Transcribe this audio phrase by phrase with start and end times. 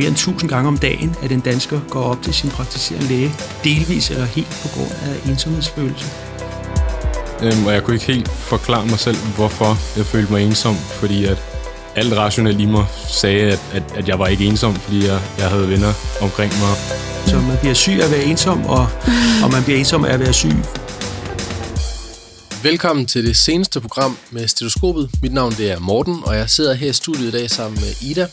[0.00, 3.32] mere end 1000 gange om dagen, at en dansker går op til sin praktiserende læge,
[3.64, 6.06] delvis eller helt på grund af ensomhedsfølelse.
[7.42, 11.24] Øhm, og jeg kunne ikke helt forklare mig selv, hvorfor jeg følte mig ensom, fordi
[11.24, 11.38] at
[11.96, 15.48] alt rationelt i mig sagde, at, at, at jeg var ikke ensom, fordi jeg, jeg
[15.48, 16.74] havde venner omkring mig.
[17.26, 18.88] Så man bliver syg af at være ensom, og,
[19.44, 20.56] og man bliver ensom af at være syg.
[22.62, 25.10] Velkommen til det seneste program med Stetoskopet.
[25.22, 28.10] Mit navn det er Morten, og jeg sidder her i studiet i dag sammen med
[28.10, 28.26] Ida.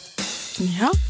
[0.59, 1.06] Ja.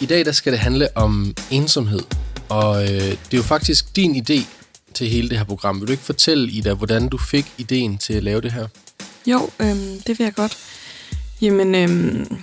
[0.00, 2.02] I dag der skal det handle om ensomhed,
[2.48, 4.46] og øh, det er jo faktisk din idé
[4.94, 5.80] til hele det her program.
[5.80, 8.66] Vil du ikke fortælle, Ida, hvordan du fik ideen til at lave det her?
[9.26, 10.58] Jo, øhm, det vil jeg godt.
[11.40, 12.42] Jamen, øhm,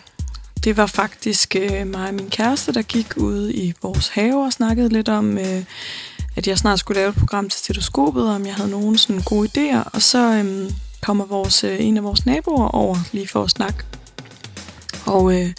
[0.64, 4.54] det var faktisk øh, mig og min kæreste, der gik ud i vores have og
[4.54, 5.64] snakkede lidt om, øh,
[6.36, 9.50] at jeg snart skulle lave et program til stetoskopet, om jeg havde nogle sådan gode
[9.50, 9.90] idéer.
[9.94, 13.84] Og så øhm, kommer vores, øh, en af vores naboer over lige for at snakke.
[15.06, 15.54] Og øh,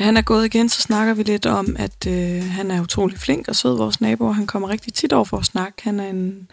[0.00, 3.18] da han er gået igen, så snakker vi lidt om, at øh, han er utrolig
[3.18, 5.82] flink og sød, vores nabo, han kommer rigtig tit over for at snakke.
[5.82, 6.48] Han er en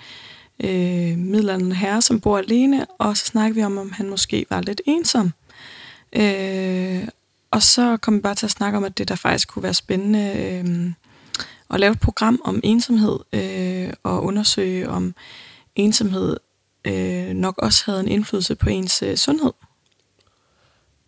[0.64, 4.62] øh, middelalderne herre, som bor alene, og så snakker vi om, om han måske var
[4.62, 5.34] lidt ensom.
[6.14, 7.08] Øh,
[7.52, 9.74] og så kom vi bare til at snakke om, at det der faktisk kunne være
[9.74, 10.92] spændende øh,
[11.70, 15.16] at lave et program om ensomhed, øh, og undersøge, om
[15.76, 16.38] ensomhed
[16.86, 19.52] øh, nok også havde en indflydelse på ens øh, sundhed.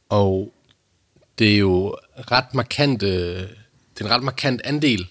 [0.09, 0.53] Og
[1.39, 1.95] det er jo
[2.31, 3.41] ret markant, øh,
[3.93, 5.07] det er en ret markant andel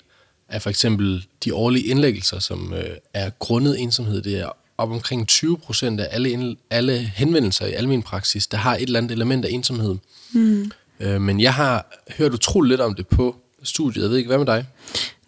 [0.49, 4.23] af for eksempel de årlige indlæggelser, som øh, er grundet ensomhed.
[4.23, 8.57] Det er op omkring 20 procent af alle, ind, alle henvendelser i almen praksis, der
[8.57, 9.97] har et eller andet element af ensomhed.
[10.33, 10.71] Mm.
[11.01, 14.03] Øh, men jeg har hørt utroligt lidt om det på studiet.
[14.03, 14.67] Jeg ved ikke, hvad med dig?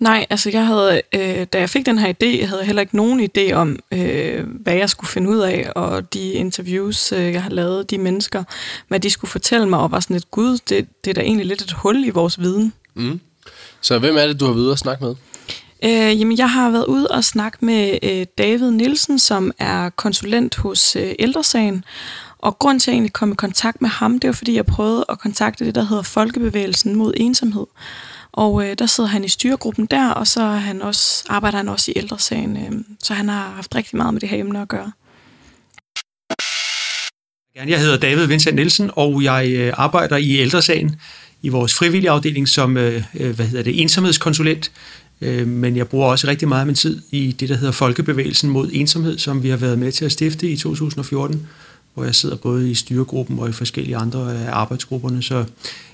[0.01, 2.97] Nej, altså jeg havde, øh, da jeg fik den her idé, jeg havde heller ikke
[2.97, 7.43] nogen idé om, øh, hvad jeg skulle finde ud af, og de interviews, øh, jeg
[7.43, 8.45] har lavet, de mennesker,
[8.89, 11.47] hvad de skulle fortælle mig, og var sådan et, gud, det, det er da egentlig
[11.47, 12.73] lidt et hul i vores viden.
[12.95, 13.21] Mm.
[13.81, 15.15] Så hvem er det, du har været ude og snakke med?
[15.85, 20.57] Øh, jamen, jeg har været ude og snakke med øh, David Nielsen, som er konsulent
[20.57, 21.85] hos øh, Ældresagen,
[22.39, 24.67] og grund til at jeg egentlig kom i kontakt med ham, det var fordi, jeg
[24.67, 27.67] prøvede at kontakte det, der hedder Folkebevægelsen mod ensomhed.
[28.33, 31.69] Og øh, der sidder han i styregruppen der, og så er han også, arbejder han
[31.69, 32.57] også i ældresagen.
[32.57, 34.93] Øh, så han har haft rigtig meget med det her emne at gøre.
[37.67, 40.97] Jeg hedder David Vincent Nielsen, og jeg øh, arbejder i ældresagen
[41.43, 44.73] i vores frivillige afdeling som øh, øh hvad hedder det, ensomhedskonsulent.
[45.21, 48.51] Øh, men jeg bruger også rigtig meget af min tid i det, der hedder Folkebevægelsen
[48.51, 51.49] mod ensomhed, som vi har været med til at stifte i 2014
[51.95, 55.23] hvor jeg sidder både i styregruppen og i forskellige andre af arbejdsgrupperne.
[55.23, 55.45] Så,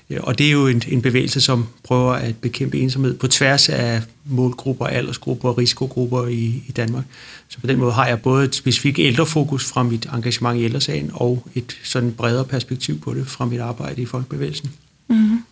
[0.09, 3.69] øh, og det er jo en, en bevægelse, som prøver at bekæmpe ensomhed på tværs
[3.69, 7.03] af målgrupper, aldersgrupper og risikogrupper i, i Danmark.
[7.47, 11.11] Så på den måde har jeg både et specifikt ældrefokus fra mit engagement i ældresagen
[11.13, 14.71] og et sådan bredere perspektiv på det fra mit arbejde i Folkebevægelsen.
[15.09, 15.43] Mm-hmm.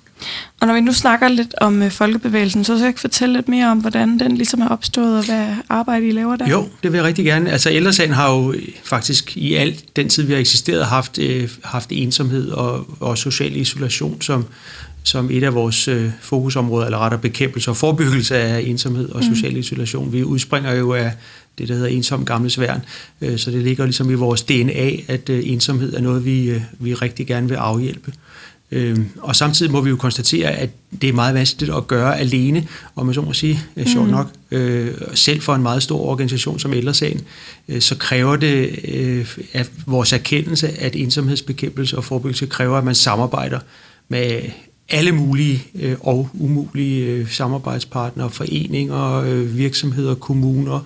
[0.61, 3.71] Og når vi nu snakker lidt om øh, folkebevægelsen, så skal jeg fortælle lidt mere
[3.71, 6.49] om, hvordan den ligesom er opstået, og hvad arbejde I laver der?
[6.49, 7.51] Jo, det vil jeg rigtig gerne.
[7.51, 11.49] Altså ældresagen har jo øh, faktisk i al den tid, vi har eksisteret, haft, øh,
[11.63, 14.45] haft ensomhed og, og social isolation som,
[15.03, 19.53] som et af vores øh, fokusområder, eller rettere bekæmpelse og forebyggelse af ensomhed og social
[19.53, 19.59] mm.
[19.59, 20.13] isolation.
[20.13, 21.11] Vi udspringer jo af
[21.57, 22.81] det, der hedder ensom gamle sværn,
[23.21, 26.61] øh, så det ligger ligesom i vores DNA, at øh, ensomhed er noget, vi, øh,
[26.79, 28.13] vi rigtig gerne vil afhjælpe.
[28.75, 30.69] Øh, og samtidig må vi jo konstatere, at
[31.01, 34.11] det er meget vanskeligt at gøre alene, og man så må sige, øh, sjovt mm.
[34.11, 37.21] nok, øh, selv for en meget stor organisation som Ældresagen,
[37.67, 42.95] øh, så kræver det øh, at vores erkendelse, at ensomhedsbekæmpelse og forebyggelse kræver, at man
[42.95, 43.59] samarbejder
[44.09, 44.41] med
[44.89, 50.79] alle mulige øh, og umulige øh, samarbejdspartnere, foreninger, øh, virksomheder, kommuner,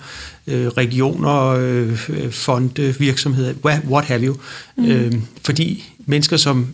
[0.47, 4.35] øh, regioner, øh, fonde, virksomheder, what have you.
[4.77, 4.85] Mm.
[4.85, 5.13] Øh,
[5.44, 6.67] fordi mennesker, som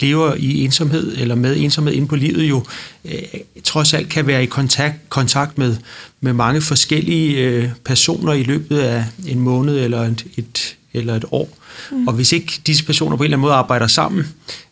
[0.00, 2.64] lever i ensomhed eller med ensomhed inde på livet jo
[3.04, 3.22] øh,
[3.64, 5.76] trods alt kan være i kontakt, kontakt med,
[6.20, 11.24] med mange forskellige øh, personer i løbet af en måned eller et, et, eller et
[11.30, 11.58] år.
[11.92, 12.08] Mm.
[12.08, 14.26] Og hvis ikke disse personer på en eller anden måde arbejder sammen,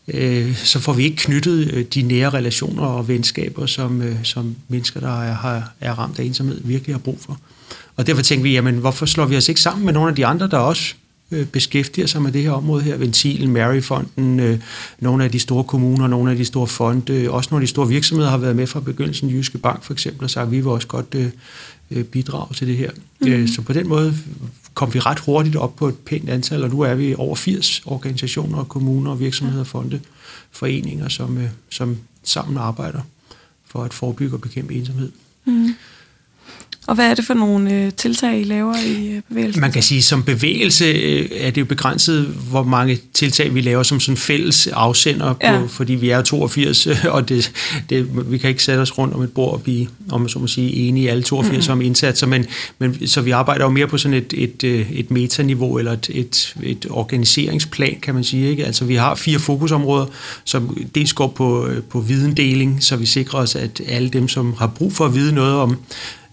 [0.09, 4.57] øh, så får vi ikke knyttet øh, de nære relationer og venskaber, som, øh, som
[4.69, 7.41] mennesker, der er, har, er ramt af ensomhed, virkelig har brug for.
[7.97, 10.27] Og derfor tænker vi, jamen hvorfor slår vi os ikke sammen med nogle af de
[10.27, 10.95] andre, der også
[11.31, 12.97] øh, beskæftiger sig med det her område her.
[12.97, 14.59] Ventilen, Maryfonden, øh,
[14.99, 17.89] nogle af de store kommuner, nogle af de store fonde, også nogle af de store
[17.89, 19.31] virksomheder har været med fra begyndelsen.
[19.31, 21.29] Jyske Bank for eksempel og sagt, at vi vil også godt øh,
[21.91, 22.91] øh bidrage til det her.
[23.21, 23.49] Mm.
[23.49, 24.15] Så på den måde
[24.75, 27.83] kom vi ret hurtigt op på et pænt antal, og nu er vi over 80
[27.85, 30.01] organisationer, kommuner, virksomheder, fonde,
[30.51, 31.39] foreninger, som,
[31.71, 33.01] som sammen arbejder
[33.67, 35.13] for at forebygge og bekæmpe ensomhed.
[35.45, 35.75] Mm.
[36.87, 39.61] Og hvad er det for nogle øh, tiltag, I laver i øh, bevægelsen?
[39.61, 43.83] Man kan sige, som bevægelse øh, er det jo begrænset, hvor mange tiltag vi laver
[43.83, 45.63] som sådan fælles afsender, på, ja.
[45.69, 47.53] fordi vi er 82, og det,
[47.91, 50.39] det, vi kan ikke sætte os rundt om et bord og blive, om man så
[50.39, 51.73] må sige, enige alle 82 mm.
[51.73, 52.47] om indsatser, men,
[52.79, 56.11] men så vi arbejder jo mere på sådan et, et, øh, et metaniveau, eller et,
[56.15, 58.51] et, et organiseringsplan, kan man sige.
[58.51, 58.65] Ikke?
[58.65, 60.07] Altså vi har fire fokusområder,
[60.45, 64.55] som dels går på, øh, på videndeling, så vi sikrer os, at alle dem, som
[64.59, 65.79] har brug for at vide noget om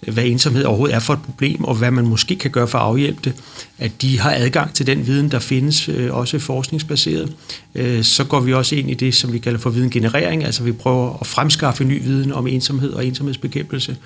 [0.07, 2.83] hvad ensomhed overhovedet er for et problem, og hvad man måske kan gøre for at
[2.83, 3.33] afhjælpe det,
[3.77, 7.33] at de har adgang til den viden, der findes, øh, også forskningsbaseret.
[7.75, 10.71] Øh, så går vi også ind i det, som vi kalder for videngenerering, altså vi
[10.71, 13.97] prøver at fremskaffe ny viden om ensomhed og ensomhedsbekæmpelse.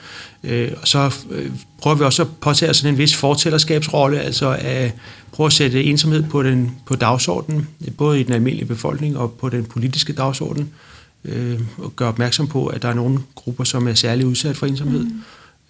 [0.43, 1.15] Øh, og så
[1.81, 4.93] prøver vi også at påtage os en vis fortællerskabsrolle, altså at
[5.31, 7.67] prøve at sætte ensomhed på, den, på dagsordenen,
[7.97, 10.69] både i den almindelige befolkning og på den politiske dagsorden,
[11.77, 15.03] og gøre opmærksom på, at der er nogle grupper, som er særligt udsat for ensomhed.
[15.03, 15.21] Mm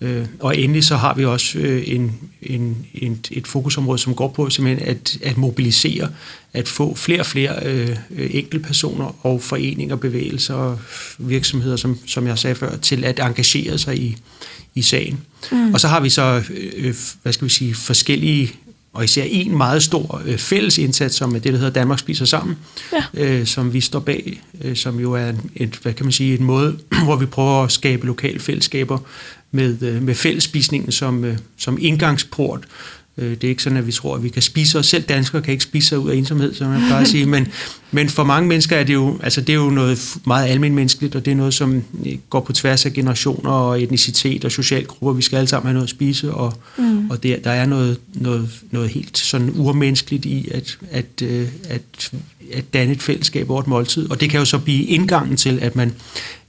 [0.02, 4.28] Øh, og endelig så har vi også øh, en, en, en, et fokusområde, som går
[4.28, 6.10] på simpelthen at, at mobilisere,
[6.54, 10.80] at få flere og flere øh, enkeltpersoner og foreninger, bevægelser og
[11.18, 14.18] virksomheder, som, som jeg sagde før, til at engagere sig i,
[14.76, 15.20] i sagen.
[15.52, 15.74] Mm.
[15.74, 16.44] Og så har vi så,
[16.78, 18.54] øh, hvad skal vi sige, forskellige
[18.98, 22.26] og især en meget stor øh, fælles indsats, som er det, der hedder Danmark spiser
[22.26, 22.58] sammen,
[22.94, 23.24] ja.
[23.24, 26.38] øh, som vi står bag, øh, som jo er en, et, hvad kan man sige,
[26.38, 28.98] en måde, hvor vi prøver at skabe lokale fællesskaber
[29.52, 32.66] med, øh, med fællesspisningen som, øh, som indgangsport.
[33.18, 34.86] Øh, det er ikke sådan, at vi tror, at vi kan spise os.
[34.86, 37.26] Selv danskere kan ikke spise sig ud af ensomhed, som jeg plejer at sige.
[37.26, 37.48] Men,
[37.92, 41.26] men for mange mennesker er det jo, altså det er jo noget meget almindeligt, og
[41.26, 41.84] det er noget, som
[42.30, 45.14] går på tværs af generationer og etnicitet og socialgrupper.
[45.14, 47.10] Vi skal alle sammen have noget at spise, og, mm.
[47.10, 51.22] og der, der er noget, noget, noget helt sådan urmenneskeligt i at, at,
[51.70, 52.12] at,
[52.54, 54.12] at danne et fællesskab over et måltid.
[54.12, 55.94] Og det kan jo så blive indgangen til, at man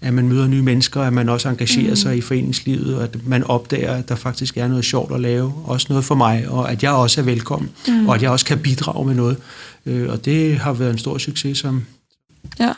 [0.01, 1.97] at man møder nye mennesker, at man også engagerer mm.
[1.97, 5.55] sig i foreningslivet, og at man opdager, at der faktisk er noget sjovt at lave,
[5.65, 8.09] også noget for mig, og at jeg også er velkommen, mm.
[8.09, 9.37] og at jeg også kan bidrage med noget.
[9.87, 11.59] Øh, og det har været en stor succes.
[11.59, 11.85] Som
[12.61, 12.73] ja.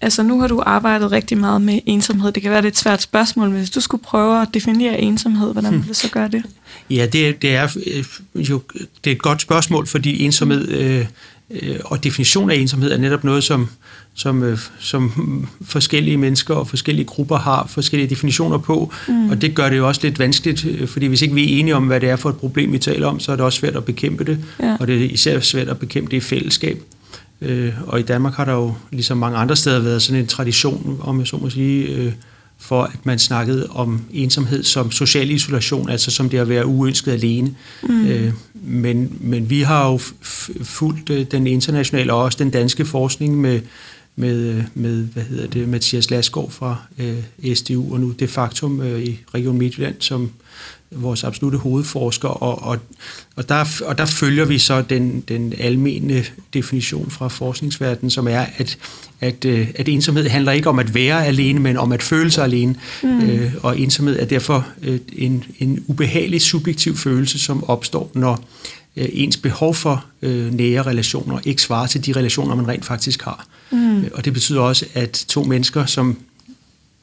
[0.00, 2.32] Altså nu har du arbejdet rigtig meget med ensomhed.
[2.32, 5.52] Det kan være det et svært spørgsmål, men hvis du skulle prøve at definere ensomhed,
[5.52, 5.80] hvordan hmm.
[5.80, 6.44] vil du så gøre det?
[6.90, 8.62] Ja, det, det er øh, jo
[9.04, 11.06] det er et godt spørgsmål, fordi ensomhed øh,
[11.84, 13.68] og definition af ensomhed er netop noget, som
[14.18, 15.12] som, øh, som
[15.62, 19.30] forskellige mennesker og forskellige grupper har forskellige definitioner på, mm.
[19.30, 21.76] og det gør det jo også lidt vanskeligt, øh, fordi hvis ikke vi er enige
[21.76, 23.76] om, hvad det er for et problem, vi taler om, så er det også svært
[23.76, 24.76] at bekæmpe det, ja.
[24.80, 26.82] og det er især svært at bekæmpe det i fællesskab.
[27.42, 31.00] Øh, og i Danmark har der jo, ligesom mange andre steder, været sådan en tradition,
[31.02, 32.14] om jeg så må sige,
[32.58, 37.12] for at man snakkede om ensomhed som social isolation, altså som det at være uønsket
[37.12, 37.54] alene.
[37.82, 38.32] Mm.
[38.54, 39.98] men, men vi har jo
[40.62, 43.60] fulgt den internationale og også den danske forskning med
[44.18, 49.02] med, med hvad hedder det, Mathias Lasgaard fra øh, SDU, og nu de facto øh,
[49.02, 50.30] i Region Midtjylland, som
[50.90, 52.78] vores absolute hovedforsker, og, og,
[53.36, 56.24] og, der, og der følger vi så den, den almene
[56.54, 58.78] definition fra forskningsverdenen, som er, at,
[59.20, 62.44] at, øh, at ensomhed handler ikke om at være alene, men om at føle sig
[62.44, 62.74] alene.
[63.02, 63.20] Mm.
[63.20, 68.44] Øh, og ensomhed er derfor øh, en, en ubehagelig subjektiv følelse, som opstår, når
[68.96, 73.22] øh, ens behov for øh, nære relationer ikke svarer til de relationer, man rent faktisk
[73.22, 73.46] har.
[73.70, 74.04] Mm.
[74.14, 76.16] Og det betyder også, at to mennesker, som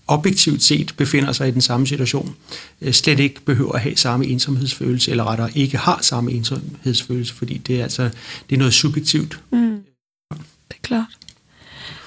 [0.07, 2.36] objektivt set befinder sig i den samme situation,
[2.81, 7.57] øh, slet ikke behøver at have samme ensomhedsfølelse, eller rettere ikke har samme ensomhedsfølelse, fordi
[7.57, 8.10] det er altså
[8.50, 9.40] det er noget subjektivt.
[9.52, 9.80] Mm.
[10.69, 11.18] Det er klart.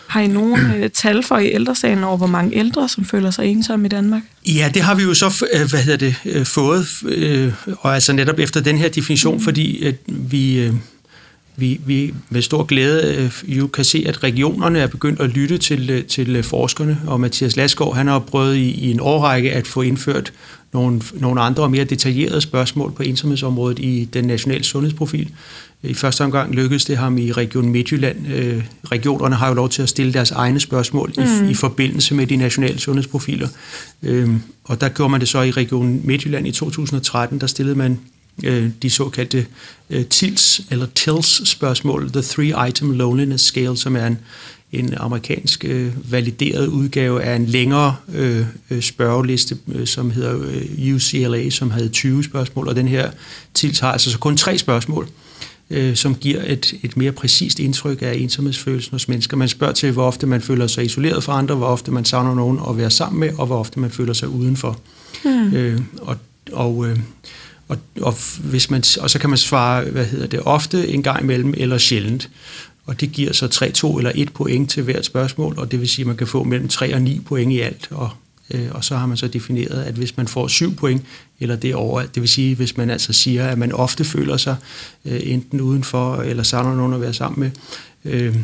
[0.08, 3.46] Har I nogen øh, tal for i ældresagen over, hvor mange ældre, som føler sig
[3.46, 4.22] ensomme i Danmark?
[4.46, 8.12] Ja, det har vi jo så øh, hvad hedder det, øh, fået, øh, og altså
[8.12, 9.40] netop efter den her definition, mm.
[9.40, 10.74] fordi at vi, øh,
[11.58, 15.58] vi, vi med stor glæde øh, jo kan se, at regionerne er begyndt at lytte
[15.58, 19.52] til, øh, til øh, forskerne, og Mathias Lasgaard han har prøvet i, i en årrække
[19.52, 20.32] at få indført
[20.72, 25.30] nogle, nogle andre og mere detaljerede spørgsmål på ensomhedsområdet i den nationale sundhedsprofil.
[25.82, 28.16] I første omgang lykkedes det ham i Region Midtjylland.
[28.84, 31.48] regionerne har jo lov til at stille deres egne spørgsmål mm.
[31.48, 33.48] i, i forbindelse med de nationale sundhedsprofiler.
[34.64, 37.40] og der gjorde man det så i Region Midtjylland i 2013.
[37.40, 37.98] Der stillede man
[38.44, 39.46] øh, de såkaldte
[39.90, 44.18] øh, TILS, eller TILS spørgsmål, The Three Item Loneliness Scale, som er en,
[44.72, 50.94] en amerikansk øh, valideret udgave af en længere øh, øh spørgeliste, øh, som hedder øh,
[50.94, 53.10] UCLA, som havde 20 spørgsmål, og den her
[53.54, 55.08] TILS har altså så kun tre spørgsmål,
[55.70, 59.36] øh, som giver et, et mere præcist indtryk af ensomhedsfølelsen hos mennesker.
[59.36, 62.34] Man spørger til, hvor ofte man føler sig isoleret fra andre, hvor ofte man savner
[62.34, 64.80] nogen at være sammen med, og hvor ofte man føler sig udenfor.
[65.24, 65.54] Mm.
[65.54, 66.16] Øh, og
[66.52, 66.98] og øh,
[67.68, 71.22] og, og, hvis man, og så kan man svare, hvad hedder det, ofte, en gang
[71.22, 72.30] imellem eller sjældent.
[72.86, 75.88] Og det giver så 3, 2 eller 1 point til hvert spørgsmål, og det vil
[75.88, 77.88] sige, at man kan få mellem 3 og 9 point i alt.
[77.90, 78.10] Og
[78.50, 81.02] øh, og så har man så defineret, at hvis man får 7 point,
[81.40, 84.56] eller det over, det vil sige, hvis man altså siger, at man ofte føler sig
[85.04, 87.50] øh, enten udenfor, eller savner nogen at være sammen med,
[88.04, 88.36] øh,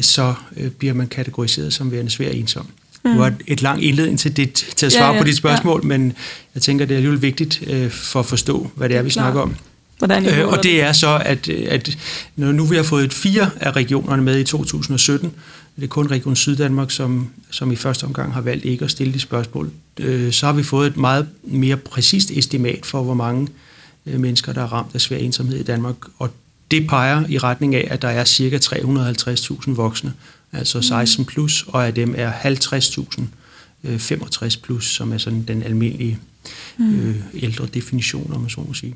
[0.00, 2.66] så øh, bliver man kategoriseret som værende svær ensom.
[3.04, 3.10] Mm.
[3.10, 5.36] Det var et, et langt indledning til, dit, til at svare ja, ja, på dit
[5.36, 5.88] spørgsmål, ja.
[5.88, 6.12] men
[6.54, 9.22] jeg tænker, det er alligevel vigtigt øh, for at forstå, hvad det er, vi Klar.
[9.22, 9.56] snakker om.
[9.98, 11.98] Hvordan øh, og det er så, at, at
[12.36, 15.32] når nu vi har fået fire af regionerne med i 2017,
[15.76, 19.12] det er kun Region Syddanmark, som, som i første omgang har valgt ikke at stille
[19.12, 23.48] de spørgsmål, øh, så har vi fået et meget mere præcist estimat for, hvor mange
[24.06, 25.96] øh, mennesker, der er ramt af svær ensomhed i Danmark.
[26.18, 26.30] Og
[26.70, 28.56] det peger i retning af, at der er ca.
[28.56, 30.12] 350.000 voksne,
[30.52, 31.26] altså 16 mm.
[31.26, 33.22] plus, og af dem er 50.000
[33.84, 36.18] øh, 65 plus, som er sådan den almindelige
[36.78, 37.00] mm.
[37.00, 38.94] øh, ældre definition, om man så må sige.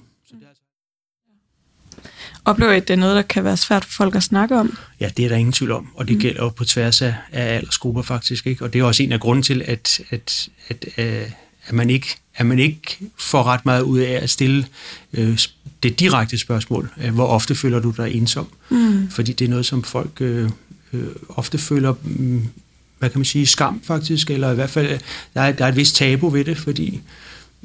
[2.45, 4.79] Oplever I, at det er noget, der kan være svært for folk at snakke om?
[5.01, 6.21] Ja, det er der ingen tvivl om, og det mm.
[6.21, 8.47] gælder jo på tværs af, af aldersgrupper faktisk.
[8.47, 8.65] Ikke?
[8.65, 11.31] Og det er også en af grunden til, at, at, at, at, øh,
[11.67, 14.67] at, man ikke, at man ikke får ret meget ud af at stille
[15.13, 15.39] øh,
[15.83, 16.91] det direkte spørgsmål.
[17.05, 18.49] Øh, hvor ofte føler du dig ensom?
[18.71, 19.11] Mm.
[19.11, 20.51] Fordi det er noget, som folk øh,
[20.95, 21.95] øh, ofte føler...
[22.03, 22.43] Mm,
[22.99, 24.99] hvad kan man sige, skam faktisk, eller i hvert fald,
[25.35, 27.01] der er, der er et vist tabu ved det, fordi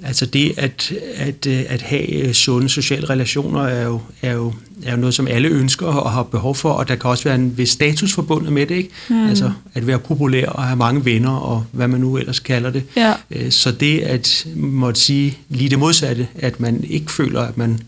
[0.04, 4.98] Altså det at, at, at have sunde sociale relationer er jo, er, jo, er jo
[4.98, 7.70] noget, som alle ønsker og har behov for, og der kan også være en vis
[7.70, 8.90] status forbundet med det, ikke?
[9.10, 9.28] Mm.
[9.28, 12.84] Altså at være populær og have mange venner, og hvad man nu ellers kalder det.
[12.96, 13.14] Ja.
[13.32, 17.80] Øh, så det at måtte sige lige det modsatte, at man ikke føler, at man,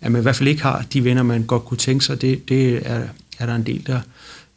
[0.00, 2.48] at man i hvert fald ikke har de venner, man godt kunne tænke sig, det,
[2.48, 3.00] det er,
[3.38, 4.00] er der en del, der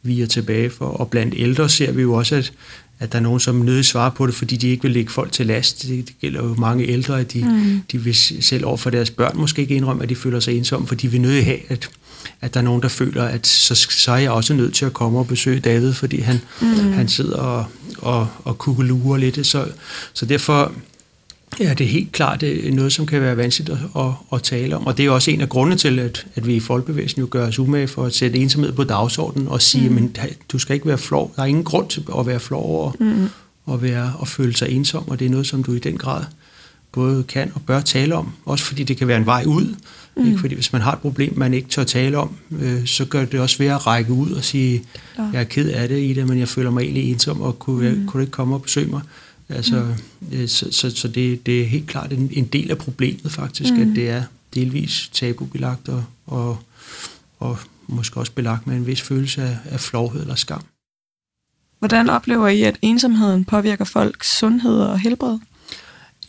[0.06, 0.84] viger tilbage for.
[0.84, 2.52] Og blandt ældre ser vi jo også, at
[2.98, 5.32] at der er nogen, som nødig svarer på det, fordi de ikke vil lægge folk
[5.32, 5.82] til last.
[5.82, 7.80] Det, det gælder jo mange ældre, at de, mm.
[7.92, 10.86] de vil selv over for deres børn måske ikke indrømme, at de føler sig ensomme,
[10.88, 11.90] for de vil nødig have, at,
[12.40, 14.92] at der er nogen, der føler, at så, så er jeg også nødt til at
[14.92, 16.92] komme og besøge David, fordi han, mm.
[16.92, 17.64] han sidder og,
[17.98, 19.46] og, og kugelurer lidt.
[19.46, 19.66] Så,
[20.12, 20.72] så derfor
[21.60, 24.86] Ja, det er helt klart noget, som kan være vanskeligt at, at, at tale om.
[24.86, 27.46] Og det er også en af grundene til, at, at vi i Folkebevægelsen jo gør
[27.46, 30.10] os umage for at sætte ensomhed på dagsordenen og sige, mm.
[30.18, 31.32] at du skal ikke være flov.
[31.36, 33.28] Der er ingen grund til at være flov over mm.
[33.74, 36.24] at, være, at føle sig ensom, og det er noget, som du i den grad
[36.92, 38.32] både kan og bør tale om.
[38.44, 39.74] Også fordi det kan være en vej ud.
[40.16, 40.26] Mm.
[40.26, 40.38] Ikke?
[40.38, 43.40] Fordi hvis man har et problem, man ikke tør tale om, øh, så gør det
[43.40, 44.82] også værd at række ud og sige,
[45.18, 45.22] ja.
[45.32, 47.90] jeg er ked af det i det, men jeg føler mig egentlig ensom, og kunne,
[47.90, 48.06] mm.
[48.06, 49.00] kunne du ikke komme og besøge mig?
[49.48, 50.46] Altså, mm.
[50.46, 53.80] så så, så det, det er helt klart en, en del af problemet faktisk, mm.
[53.80, 54.22] at det er
[54.54, 56.58] delvis tabubelagt og, og,
[57.38, 60.62] og måske også belagt med en vis følelse af, af flovhed eller skam.
[61.78, 65.38] Hvordan oplever I, at ensomheden påvirker folks sundhed og helbred?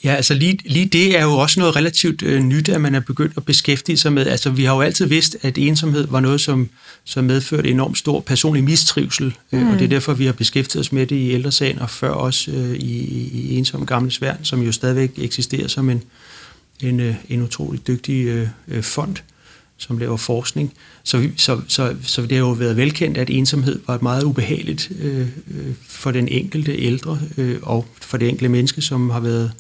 [0.03, 2.99] Ja, altså lige, lige det er jo også noget relativt øh, nyt, at man er
[2.99, 4.27] begyndt at beskæftige sig med.
[4.27, 6.69] Altså vi har jo altid vidst, at ensomhed var noget, som,
[7.03, 9.59] som medførte enormt stor personlig mistrivsel, mm.
[9.59, 9.89] øh, og det er mm.
[9.89, 13.57] derfor, vi har beskæftiget os med det i ældresagen, og før også øh, i, i
[13.57, 16.03] Ensom Gamle Sværn, som jo stadigvæk eksisterer som en,
[16.79, 19.15] en, øh, en utrolig dygtig øh, øh, fond,
[19.77, 20.73] som laver forskning.
[21.03, 24.23] Så, vi, så, så, så det har jo været velkendt, at ensomhed var et meget
[24.23, 29.19] ubehageligt øh, øh for den enkelte ældre, øh, og for det enkelte menneske, som har
[29.19, 29.51] været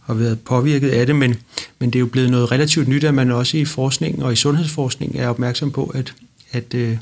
[0.00, 1.34] har været påvirket af det, men,
[1.78, 4.36] men det er jo blevet noget relativt nyt, at man også i forskning og i
[4.36, 6.14] sundhedsforskning er opmærksom på, at,
[6.52, 6.96] at, øh,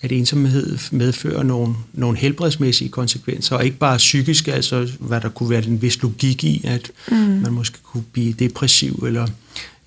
[0.00, 5.50] at ensomhed medfører nogle, nogle helbredsmæssige konsekvenser, og ikke bare psykiske, altså hvad der kunne
[5.50, 7.16] være en vis logik i, at mm.
[7.16, 9.26] man måske kunne blive depressiv eller,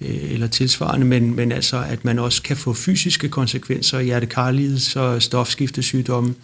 [0.02, 5.22] Øh, eller tilsvarende, men, men altså at man også kan få fysiske konsekvenser, hjertekarlidelser, og
[5.22, 6.36] stofskiftesygdomme,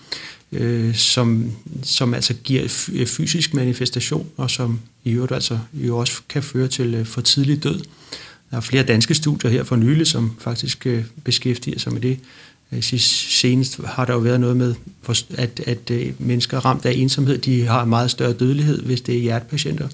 [0.51, 1.51] øh, som,
[1.83, 6.67] som altså giver øh, fysisk manifestation, og som i øvrigt altså jo også kan føre
[6.67, 7.81] til øh, for tidlig død.
[8.51, 10.87] Der er flere danske studier her for nylig, som faktisk
[11.23, 12.19] beskæftiger sig med det.
[12.75, 14.75] Øh, senest har der jo været noget med,
[15.37, 19.87] at, at mennesker ramt af ensomhed, de har meget større dødelighed, hvis det er hjertepatienter.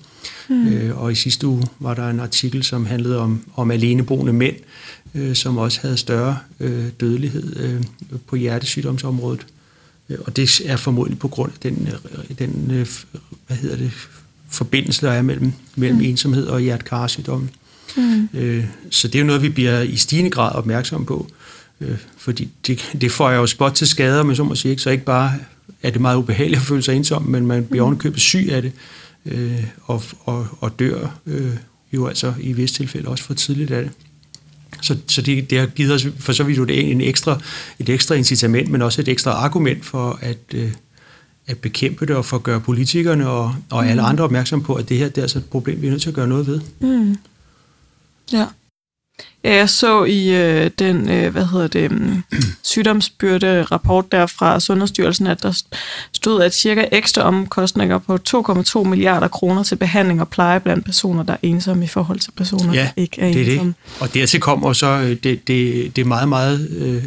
[0.49, 0.91] Mm.
[0.95, 4.55] Og i sidste uge var der en artikel, som handlede om, om aleneboende mænd,
[5.35, 6.37] som også havde større
[6.99, 7.79] dødelighed
[8.27, 9.45] på hjertesygdomsområdet.
[10.19, 11.89] Og det er formodentlig på grund af den,
[12.39, 12.51] den
[13.47, 13.91] hvad hedder det,
[14.49, 16.05] forbindelse, der er mellem, mellem mm.
[16.05, 17.49] ensomhed og hjertekarsygdomme.
[17.97, 18.29] Mm.
[18.33, 21.27] Øh, så det er jo noget, vi bliver i stigende grad opmærksom på,
[21.81, 24.89] øh, fordi det, det får jo spot til skader, men så må sige ikke, så
[24.89, 25.33] ikke bare
[25.83, 27.85] er det meget ubehageligt at føle sig ensom, men man bliver mm.
[27.85, 28.71] ovenkøbet syg af det,
[29.25, 31.51] øh, og, og, og dør øh,
[31.93, 33.91] jo altså i visse tilfælde også for tidligt af det.
[34.81, 37.39] Så, så det, det har givet os for så vidt jo en ekstra,
[37.79, 40.71] et ekstra incitament, men også et ekstra argument for at, øh,
[41.47, 43.89] at bekæmpe det og for at gøre politikerne og, og mm.
[43.89, 46.01] alle andre opmærksom på, at det her det er altså et problem, vi er nødt
[46.01, 46.61] til at gøre noget ved.
[46.79, 47.17] Mm.
[48.33, 48.45] Ja.
[49.43, 52.23] Ja, jeg så i øh, den, øh, hvad hedder det, um,
[52.63, 55.61] sygdomsbyrde rapport der fra Sundhedsstyrelsen, at der
[56.13, 61.23] stod, at cirka ekstra omkostninger på 2,2 milliarder kroner til behandling og pleje blandt personer,
[61.23, 63.73] der er ensomme i forhold til personer, ja, der ikke er det er ensomme.
[63.93, 64.01] Det.
[64.01, 67.03] Og dertil kommer så øh, det, det, det meget, meget øh,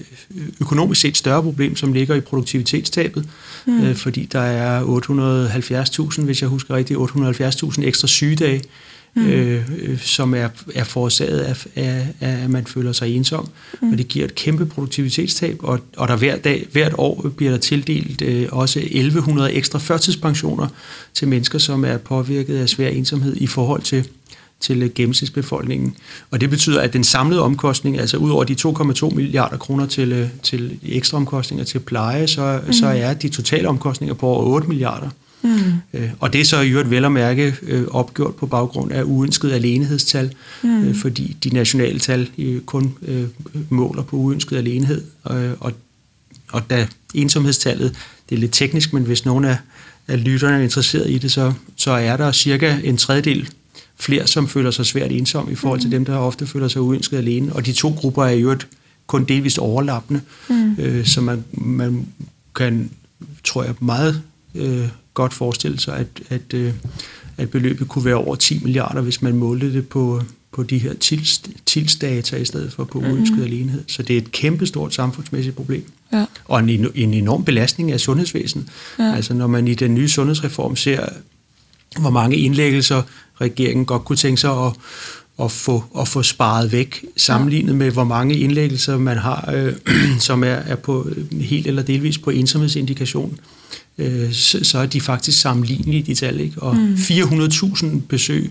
[0.60, 3.28] økonomisk set større problem, som ligger i produktivitetstabet,
[3.66, 3.84] mm.
[3.84, 4.82] øh, fordi der er
[6.16, 8.62] 870.000, hvis jeg husker rigtigt, 870.000 ekstra sygedage,
[9.14, 9.26] mm.
[9.26, 13.48] øh, som er, er forårsaget af, af, af, at man føler sig ensom.
[13.82, 13.92] Mm.
[13.92, 17.58] Og det giver et kæmpe produktivitetstab, og, og der hver dag, hvert år bliver der
[17.58, 20.68] tildelt øh, også 1100 ekstra førtidspensioner
[21.14, 24.08] til mennesker, som er påvirket af svær ensomhed i forhold til
[24.62, 25.96] til gennemsnitsbefolkningen.
[26.30, 30.30] Og det betyder, at den samlede omkostning, altså ud over de 2,2 milliarder kroner til,
[30.42, 32.72] til ekstra omkostninger til pleje, så, mm.
[32.72, 35.06] så er de totale omkostninger på over 8 milliarder.
[35.06, 35.31] Mm.
[35.94, 39.02] Øh, og det er så i øvrigt vel at mærke øh, opgjort på baggrund af
[39.02, 40.84] uønsket alenehedstal, mm.
[40.84, 43.24] øh, fordi de nationale tal øh, kun øh,
[43.70, 45.02] måler på uønsket alenehed.
[45.30, 45.72] Øh, og,
[46.52, 47.96] og da ensomhedstallet,
[48.28, 49.56] det er lidt teknisk, men hvis nogen af,
[50.08, 53.48] af lytterne er interesseret i det, så, så er der cirka en tredjedel
[53.96, 55.90] flere, som føler sig svært ensom i forhold til mm.
[55.90, 57.52] dem, der ofte føler sig uønsket alene.
[57.52, 58.66] Og de to grupper er i øvrigt
[59.06, 60.76] kun delvist overlappende, mm.
[60.78, 62.06] øh, så man, man
[62.56, 62.90] kan,
[63.44, 64.22] tror jeg, meget
[64.54, 66.74] øh, godt forestille sig, at, at, øh,
[67.36, 70.94] at beløbet kunne være over 10 milliarder, hvis man målte det på, på de her
[70.94, 73.06] tils, tilsdata i stedet for på mm.
[73.06, 73.82] uønsket alenehed.
[73.86, 75.84] Så det er et kæmpestort samfundsmæssigt problem.
[76.12, 76.26] Ja.
[76.44, 78.66] Og en, en enorm belastning af sundhedsvæsenet.
[78.98, 79.14] Ja.
[79.14, 81.06] Altså når man i den nye sundhedsreform ser,
[82.00, 83.02] hvor mange indlæggelser
[83.40, 84.72] regeringen godt kunne tænke sig at,
[85.40, 89.72] at, få, at få sparet væk, sammenlignet med hvor mange indlæggelser man har, øh,
[90.18, 91.08] som er, er på
[91.40, 93.38] helt eller delvis på ensomhedsindikation
[93.98, 96.40] øh, så, så er de faktisk sammenlignelige, de tal.
[96.40, 96.62] Ikke?
[96.62, 96.94] Og mm.
[96.94, 98.50] 400.000 besøg,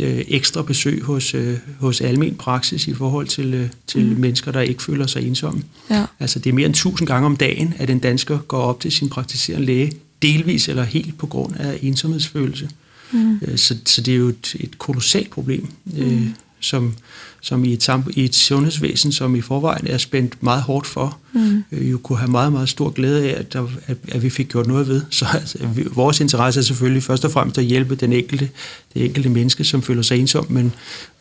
[0.00, 4.20] øh, ekstra besøg hos, øh, hos almen praksis i forhold til, øh, til mm.
[4.20, 5.62] mennesker, der ikke føler sig ensomme.
[5.90, 6.04] Ja.
[6.20, 8.92] Altså det er mere end 1000 gange om dagen, at en dansker går op til
[8.92, 12.68] sin praktiserende læge, delvis eller helt på grund af ensomhedsfølelse.
[13.12, 13.40] Mm.
[13.42, 15.68] Øh, så, så det er jo et, et kolossalt problem.
[15.96, 16.94] Øh, mm som,
[17.40, 21.64] som i, et, i et sundhedsvæsen, som i forvejen er spændt meget hårdt for, mm.
[21.72, 24.48] øh, jo kunne have meget, meget stor glæde af, at, der, at, at vi fik
[24.48, 25.02] gjort noget ved.
[25.10, 28.50] Så altså, vi, vores interesse er selvfølgelig først og fremmest at hjælpe den enkelte,
[28.94, 30.72] det enkelte menneske, som føler sig ensom, men,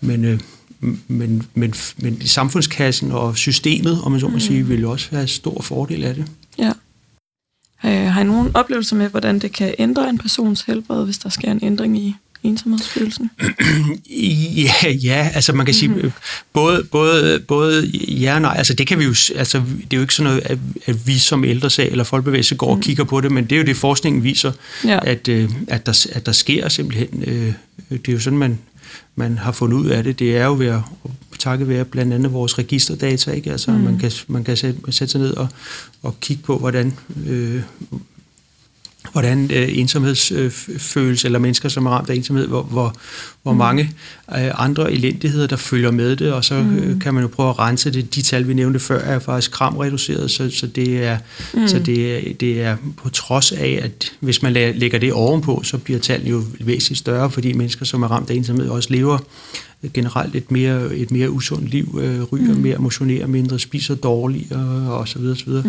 [0.01, 0.39] men, øh,
[1.07, 4.39] men, men, men i samfundskassen og systemet, om man så må mm.
[4.39, 6.25] sige, vil jo også have stor fordel af det.
[6.57, 6.71] Ja.
[7.85, 11.29] Øh, har I nogen oplevelser med, hvordan det kan ændre en persons helbred, hvis der
[11.29, 13.31] sker en ændring i ensomhedsfølelsen?
[14.55, 16.11] ja, ja, altså man kan sige, mm-hmm.
[16.53, 20.01] både, både, både ja og nej, altså det kan vi jo, altså det er jo
[20.01, 22.77] ikke sådan noget, at, at vi som ældresag eller folkebevægelse går mm.
[22.77, 24.51] og kigger på det, men det er jo det, forskningen viser,
[24.85, 24.99] ja.
[25.01, 27.53] at, øh, at, der, at der sker simpelthen, øh,
[27.89, 28.59] det er jo sådan, man,
[29.15, 30.81] man har fundet ud af det, det er jo ved at
[31.39, 33.51] takket være blandt andet vores registerdata, ikke?
[33.51, 33.77] Altså, mm.
[33.77, 35.47] man, kan, man kan sætte, sætte sig ned og,
[36.03, 36.93] og kigge på, hvordan,
[37.27, 37.61] øh,
[39.11, 42.95] hvordan øh, ensomhedsfølelse, øh, eller mennesker, som er ramt af ensomhed, hvor, hvor,
[43.49, 43.77] hvor mm.
[43.77, 43.91] mange
[44.37, 46.99] øh, andre elendigheder, der følger med det, og så øh, mm.
[46.99, 48.15] kan man jo prøve at rense det.
[48.15, 51.17] De tal, vi nævnte før, er faktisk kramreduceret, så, så, det, er,
[51.53, 51.67] mm.
[51.67, 55.77] så det, er, det er på trods af, at hvis man lægger det ovenpå, så
[55.77, 59.17] bliver tallene jo væsentligt større, fordi mennesker, som er ramt af ensomhed, også lever
[59.93, 62.59] generelt et mere, et mere usundt liv, øh, ryger mm.
[62.59, 65.63] mere, motionerer mindre, spiser dårligere og så videre, så videre.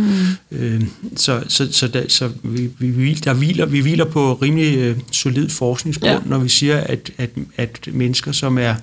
[0.50, 0.58] Mm.
[0.58, 0.82] Øh,
[1.16, 5.48] så så, så, der, så vi, vi, der hviler, vi hviler på rimelig øh, solid
[5.48, 6.18] forskningsgrund, ja.
[6.26, 8.74] når vi siger, at, at, at mennesker, som er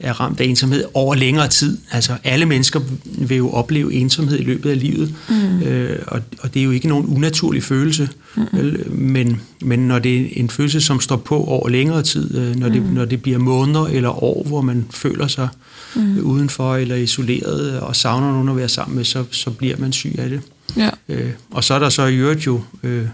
[0.00, 1.78] er ramt af ensomhed over længere tid.
[1.92, 5.62] Altså alle mennesker vil jo opleve ensomhed i løbet af livet, mm.
[5.62, 8.42] øh, og, og det er jo ikke nogen unaturlig følelse, mm.
[8.52, 8.90] vel?
[8.90, 12.68] Men, men når det er en følelse, som står på over længere tid, øh, når,
[12.68, 12.88] det, mm.
[12.88, 15.48] når det bliver måneder eller år, hvor man føler sig
[15.96, 16.18] mm.
[16.18, 20.14] udenfor eller isoleret og savner nogen at være sammen med, så, så bliver man syg
[20.18, 20.40] af det.
[20.76, 20.90] Ja.
[21.08, 22.60] Øh, og så er der så i øvrigt jo...
[22.82, 23.06] Øh,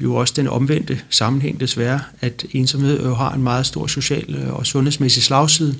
[0.00, 4.54] jo også den omvendte sammenhæng desværre, at ensomhed jo har en meget stor social øh,
[4.54, 5.74] og sundhedsmæssig slagside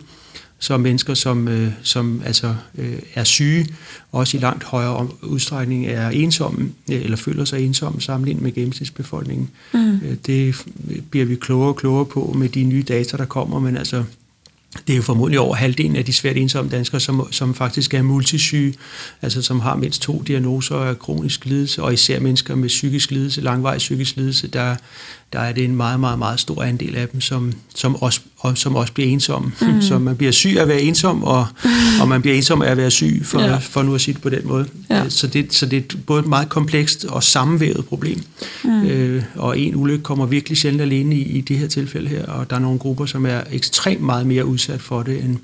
[0.59, 3.69] så mennesker, som, øh, som altså, øh, er syge,
[4.13, 9.51] også i langt højere udstrækning er ensomme, eller føler sig ensomme sammenlignet med gennemsnitsbefolkningen.
[9.75, 10.01] Mm.
[10.27, 10.67] Det
[11.11, 14.05] bliver vi klogere og klogere på med de nye data, der kommer, men altså
[14.87, 18.03] det er jo formodentlig over halvdelen af de svært ensomme danskere, som, som faktisk er
[18.03, 18.75] multisyge,
[19.23, 23.41] altså som har mindst to diagnoser af kronisk lidelse, og især mennesker med psykisk lidelse,
[23.41, 24.77] langvarig psykisk lidelse, der,
[25.33, 28.59] der er det en meget, meget, meget stor andel af dem, som, som, også, og,
[28.59, 29.53] som også bliver ensomme.
[29.61, 29.83] Mm.
[29.83, 31.47] Så man bliver syg af at være ensom, og,
[32.01, 33.57] og man bliver ensom af at være syg, for, ja.
[33.57, 34.67] for nu at sige det på den måde.
[34.91, 35.09] Ja.
[35.09, 38.23] Så, det, så det er både et meget komplekst og sammenvævet problem.
[38.65, 38.87] Mm.
[38.87, 42.51] Øh, og en ulykke kommer virkelig sjældent alene i, i det her tilfælde her, og
[42.51, 45.37] der er nogle grupper, som er ekstremt meget mere udsat for det, end,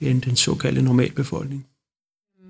[0.00, 1.64] end den såkaldte normalbefolkning.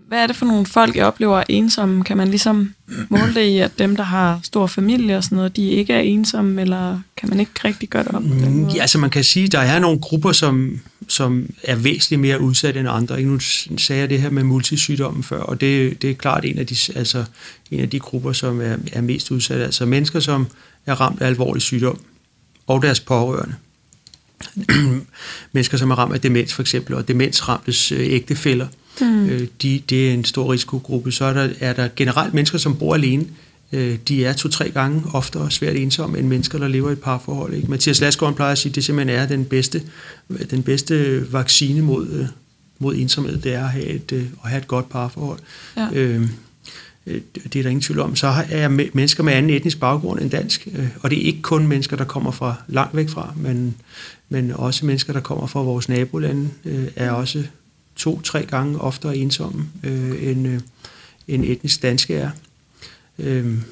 [0.08, 2.04] Hvad er det for nogle folk, jeg oplever er ensomme?
[2.04, 2.74] Kan man ligesom
[3.08, 6.00] måle det i, at dem, der har stor familie og sådan noget, de ikke er
[6.00, 8.22] ensomme, eller kan man ikke rigtig gøre det op?
[8.22, 12.20] Mm, ja, altså man kan sige, at der er nogle grupper, som, som er væsentligt
[12.20, 13.22] mere udsatte end andre.
[13.22, 13.38] Nu
[13.78, 16.76] sagde jeg det her med multisygdommen før, og det, det er klart en af de,
[16.94, 17.24] altså,
[17.70, 19.64] en af de grupper, som er, er mest udsatte.
[19.64, 20.46] Altså mennesker, som
[20.86, 21.98] er ramt af alvorlig sygdom,
[22.66, 23.54] og deres pårørende.
[25.53, 28.66] mennesker, som er ramt af demens for eksempel, og demensramtes øh, ægtefælder,
[29.01, 29.27] mm.
[29.27, 31.12] øh, de, det er en stor risikogruppe.
[31.12, 33.27] Så er der, er der generelt mennesker, som bor alene.
[33.72, 37.55] Øh, de er to-tre gange oftere svært ensomme end mennesker, der lever i et parforhold.
[37.55, 37.70] Ikke?
[37.70, 39.83] Mathias Lasgaard plejer at sige, at det simpelthen er den bedste,
[40.51, 42.27] den bedste vaccine mod, øh,
[42.79, 45.38] mod ensomhed, det er at have et, øh, at have et godt parforhold.
[45.77, 45.88] Ja.
[45.92, 46.29] Øh, Øh,
[47.06, 50.30] Øh, det er der ingen tvivl om, så er mennesker med anden etnisk baggrund end
[50.30, 53.76] dansk, øh, og det er ikke kun mennesker, der kommer fra langt væk fra, men,
[54.28, 57.44] men også mennesker, der kommer fra vores nabolande, øh, er også
[57.96, 59.68] to-tre gange oftere ensomme
[60.20, 60.60] end,
[61.28, 62.30] end etnisk danske er.
[63.18, 63.62] Øhm,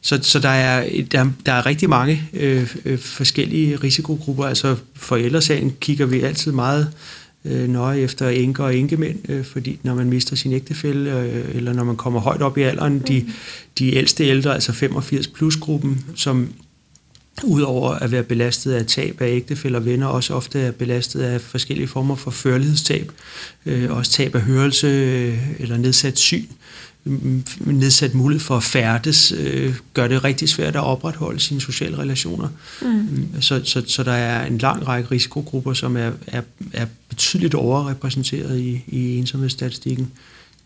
[0.00, 4.44] så, så der, er, der, der er rigtig mange øh, forskellige risikogrupper.
[4.44, 6.92] Altså for ældresagen kigger vi altid meget
[7.46, 11.72] øh, nøje efter enker og enkemænd, øh, fordi når man mister sin ægtefælle, øh, eller
[11.72, 13.26] når man kommer højt op i alderen, de,
[13.78, 16.48] de ældste ældre, altså 85 plus gruppen, som
[17.44, 21.40] udover at være belastet af tab af ægtefæller og venner, også ofte er belastet af
[21.40, 23.12] forskellige former for førlighedstab,
[23.66, 26.44] øh, også tab af hørelse øh, eller nedsat syn,
[27.60, 32.48] nedsat mulighed for at færdes, øh, gør det rigtig svært at opretholde sine sociale relationer.
[32.82, 33.28] Mm.
[33.40, 36.42] Så, så, så der er en lang række risikogrupper, som er, er,
[36.72, 40.10] er betydeligt overrepræsenteret i, i ensomhedsstatistikken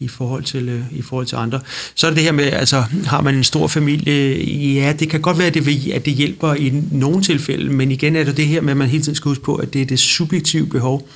[0.01, 1.61] i forhold til øh, i forhold til andre.
[1.95, 5.21] Så er det det her med, altså har man en stor familie, ja, det kan
[5.21, 8.47] godt være, at det, at det hjælper i nogle tilfælde, men igen er det det
[8.47, 11.09] her med, at man hele tiden skal huske på, at det er det subjektive behov,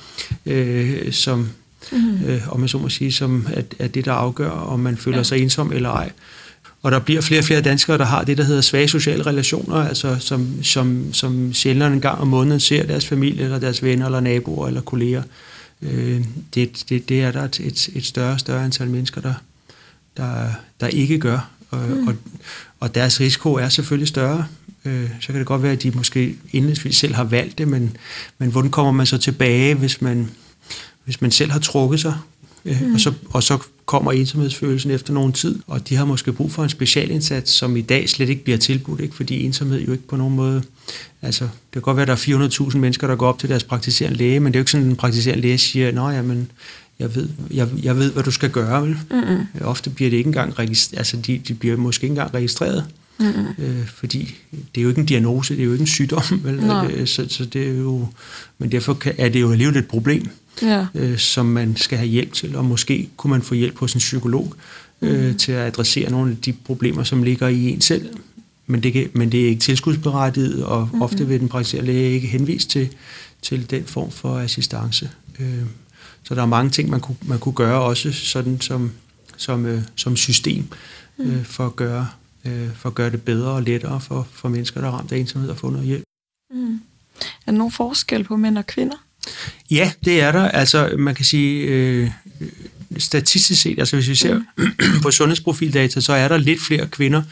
[0.45, 1.49] øh, som,
[1.91, 2.25] mm.
[2.27, 5.17] øh, om man så må sige, som er, er det, der afgør, om man føler
[5.17, 5.23] ja.
[5.23, 6.11] sig ensom eller ej.
[6.83, 9.75] Og der bliver flere og flere danskere, der har det, der hedder svage sociale relationer,
[9.75, 14.05] altså som, som, som sjældent en gang om måneden ser deres familie, eller deres venner,
[14.05, 15.23] eller naboer, eller kolleger.
[15.81, 16.21] Øh,
[16.55, 19.33] det, det, det er der et, et, et større større antal mennesker, der,
[20.17, 20.47] der,
[20.79, 21.49] der ikke gør.
[21.69, 22.07] Og, mm.
[22.07, 22.15] og,
[22.79, 24.45] og deres risiko er selvfølgelig større.
[24.85, 27.97] Øh, så kan det godt være, at de måske indledningsvis selv har valgt det, men,
[28.37, 30.31] men hvordan kommer man så tilbage, hvis man,
[31.05, 32.13] hvis man selv har trukket sig,
[32.65, 32.93] øh, mm.
[32.93, 36.63] og, så, og så kommer ensomhedsfølelsen efter nogen tid, og de har måske brug for
[36.63, 39.15] en specialindsats, som i dag slet ikke bliver tilbudt, ikke?
[39.15, 40.63] fordi ensomhed jo ikke på nogen måde,
[41.21, 43.63] altså det kan godt være, at der er 400.000 mennesker, der går op til deres
[43.63, 46.21] praktiserende læge, men det er jo ikke sådan, at den praktiserende læge siger, nå ja,
[46.21, 46.51] men
[46.99, 48.97] jeg ved, jeg, jeg ved, hvad du skal gøre, vel?
[49.11, 49.45] Mm-hmm.
[49.61, 52.85] Ofte bliver det ikke engang registreret, altså de, de bliver måske ikke engang registreret,
[53.19, 53.63] mm-hmm.
[53.65, 56.89] øh, fordi det er jo ikke en diagnose, det er jo ikke en sygdom, vel?
[56.91, 58.07] Øh, så, så det er jo,
[58.57, 60.29] men derfor kan, er det jo alligevel et problem
[60.61, 60.85] ja.
[60.95, 63.99] øh, som man skal have hjælp til, og måske kunne man få hjælp hos en
[63.99, 64.53] psykolog
[65.01, 65.37] øh, mm.
[65.37, 68.09] til at adressere nogle af de problemer, som ligger i en selv.
[68.67, 71.01] Men det, kan, men det er ikke tilskudsberettiget, og mm.
[71.01, 72.89] ofte vil den praktiserende læge ikke henvise til,
[73.41, 75.09] til den form for assistance.
[75.39, 75.63] Øh,
[76.23, 78.91] så der er mange ting, man kunne, man kunne gøre også sådan som,
[79.37, 80.67] som, øh, som system
[81.17, 81.31] mm.
[81.31, 82.07] øh, for, at gøre,
[82.45, 85.17] øh, for at gøre det bedre og lettere for, for mennesker, der er ramt af
[85.17, 86.03] ensomhed og få noget hjælp.
[86.53, 86.73] Mm.
[87.21, 88.95] Er der nogen forskel på mænd og kvinder?
[89.71, 90.47] Ja, det er der.
[90.47, 92.11] Altså, man kan sige, øh,
[92.97, 94.41] statistisk set, altså hvis vi ser
[95.01, 97.23] på sundhedsprofildata, så er der lidt flere kvinder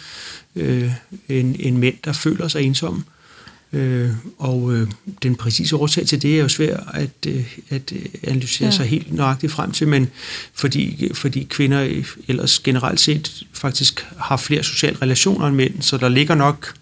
[0.55, 0.91] øh,
[1.29, 3.03] end, end mænd, der føler sig ensomme.
[3.73, 4.87] Øh, og øh,
[5.23, 8.71] den præcise årsag til det er jo svært at, øh, at analysere ja.
[8.71, 10.09] sig helt nøjagtigt frem til, men
[10.53, 16.09] fordi, fordi kvinder ellers generelt set faktisk har flere sociale relationer end mænd, så der
[16.09, 16.73] ligger nok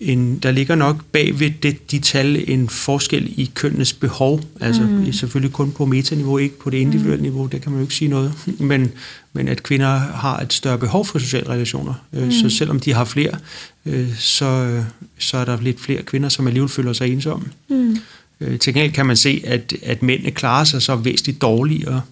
[0.00, 4.40] en, der ligger nok bag ved det, de tal en forskel i kønnenes behov.
[4.60, 5.12] Altså mm.
[5.12, 7.22] selvfølgelig kun på metaniveau, ikke på det individuelle mm.
[7.22, 8.32] niveau, det kan man jo ikke sige noget.
[8.58, 8.92] Men,
[9.32, 11.94] men at kvinder har et større behov for sociale relationer.
[12.12, 12.32] Øh, mm.
[12.32, 13.38] Så selvom de har flere,
[13.86, 14.82] øh, så,
[15.18, 17.46] så er der lidt flere kvinder, som alligevel føler sig ensomme.
[17.68, 17.96] Mm.
[18.40, 22.02] Øh, til gengæld kan man se, at, at mændene klarer sig så væsentligt dårligere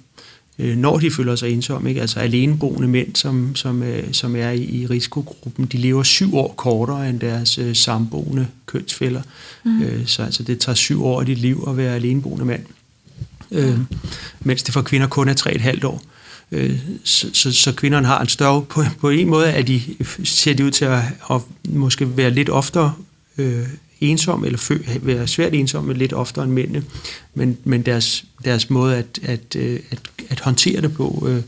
[0.60, 1.88] øh, når de føler sig ensomme.
[1.88, 2.00] Ikke?
[2.00, 6.54] Altså aleneboende mænd, som, som, øh, som er i, i risikogruppen, de lever syv år
[6.56, 9.22] kortere end deres øh, samboende kønsfælder.
[9.64, 9.82] Mm.
[9.82, 12.62] Øh, så altså, det tager syv år af dit liv at være aleneboende mand.
[13.52, 13.78] Øh,
[14.40, 16.02] mens det for kvinder kun er tre et halvt år.
[16.52, 18.62] Øh, så, så, så kvinderne har en større...
[18.62, 19.82] På, på en måde at de
[20.24, 22.94] ser de ud til at, at måske være lidt oftere
[23.38, 23.66] øh,
[24.00, 26.84] ensom, eller fø, være svært ensomme lidt oftere end mændene,
[27.34, 31.42] men, men deres, deres måde at, at, øh, at, at håndtere det på øh,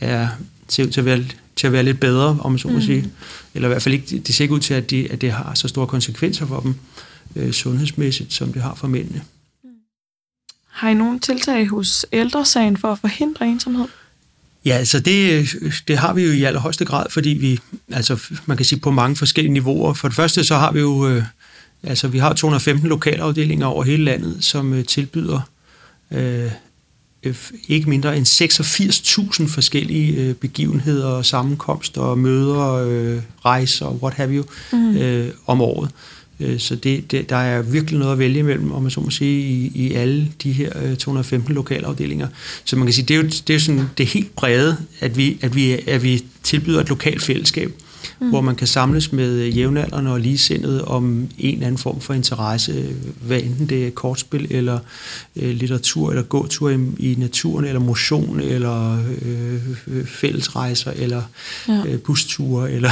[0.00, 0.28] er
[0.68, 1.24] ser ud til at være,
[1.56, 2.80] til at være lidt bedre, om man så må mm.
[2.80, 3.10] sige.
[3.54, 5.54] Eller i hvert fald ikke, det ser ikke ud til, at det, at det har
[5.54, 6.74] så store konsekvenser for dem
[7.36, 9.22] øh, sundhedsmæssigt, som det har for mændene.
[10.68, 13.86] har I nogle tiltag hos ældresagen for at forhindre ensomhed?
[14.66, 15.48] Ja, altså det,
[15.88, 17.60] det har vi jo i allerhøjeste grad, fordi vi,
[17.92, 19.94] altså man kan sige på mange forskellige niveauer.
[19.94, 21.22] For det første så har vi jo, øh,
[21.82, 25.40] altså vi har 215 lokalafdelinger over hele landet, som øh, tilbyder
[26.10, 26.50] øh,
[27.68, 34.44] ikke mindre end 86.000 forskellige øh, begivenheder, sammenkomster, møder, øh, rejser og what have you
[34.72, 34.96] mm.
[34.96, 35.90] øh, om året.
[35.90, 39.00] Øh, Øh, så det, det, der er virkelig noget at vælge imellem, om man så
[39.00, 42.28] må sige, i, i alle de her øh, 215 lokalafdelinger.
[42.64, 45.38] Så man kan sige, det er jo, det er sådan det helt brede, at vi,
[45.42, 47.72] at, vi, at vi tilbyder et lokalt fællesskab
[48.20, 48.28] mm.
[48.28, 52.94] hvor man kan samles med jævnaldrende og ligesindede om en eller anden form for interesse,
[53.20, 54.78] hvad enten det er kortspil eller
[55.36, 61.22] øh, litteratur eller gåtur i, i naturen eller motion eller øh, fællesrejser eller
[61.68, 61.82] ja.
[61.86, 62.90] øh, busture eller,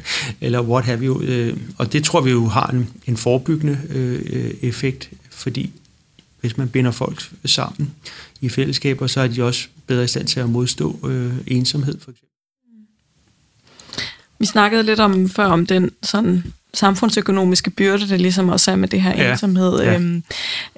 [0.40, 1.22] eller what have you.
[1.22, 5.70] Øh, og det tror vi jo har en, en forebyggende øh, effekt, fordi
[6.40, 7.90] hvis man binder folk sammen
[8.40, 12.10] i fællesskaber, så er de også bedre i stand til at modstå øh, ensomhed for
[12.10, 12.35] eksempel.
[14.38, 16.44] Vi snakkede lidt om før om den sådan
[16.74, 19.30] samfundsøkonomiske byrde, der ligesom også er med det her ja.
[19.30, 19.82] ensomhed.
[19.82, 19.94] Ja.
[19.94, 20.22] Øhm,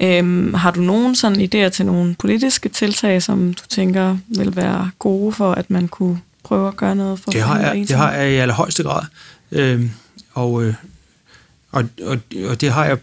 [0.00, 4.90] øhm, har du nogen sådan idéer til nogle politiske tiltag, som du tænker vil være
[4.98, 8.12] gode for, at man kunne prøve at gøre noget for det har jeg, Det har
[8.12, 9.02] jeg i allerhøjeste grad.
[9.52, 9.90] Øhm,
[10.34, 10.74] og øh,
[11.72, 12.18] og, og,
[12.48, 12.98] og det har jeg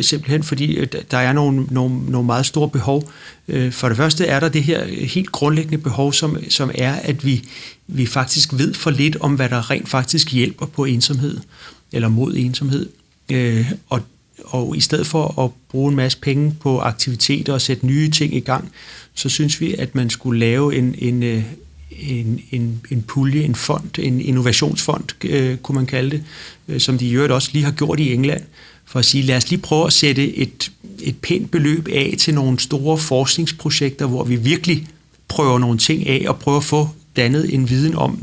[0.00, 3.10] simpelthen, fordi der er nogle, nogle, nogle meget store behov.
[3.48, 7.24] Øh, for det første er der det her helt grundlæggende behov, som, som er, at
[7.24, 7.48] vi,
[7.86, 11.38] vi faktisk ved for lidt om, hvad der rent faktisk hjælper på ensomhed,
[11.92, 12.88] eller mod ensomhed.
[13.30, 14.00] Øh, og,
[14.44, 18.34] og i stedet for at bruge en masse penge på aktiviteter og sætte nye ting
[18.36, 18.70] i gang,
[19.14, 21.44] så synes vi, at man skulle lave en, en, øh,
[22.00, 26.24] en, en, en pulje, en fond, en innovationsfond, øh, kunne man kalde det,
[26.68, 28.42] øh, som de i øvrigt også lige har gjort i England,
[28.84, 32.34] for at sige, lad os lige prøve at sætte et, et pænt beløb af til
[32.34, 34.86] nogle store forskningsprojekter, hvor vi virkelig
[35.28, 38.18] prøver nogle ting af og prøver at få dannet en viden om,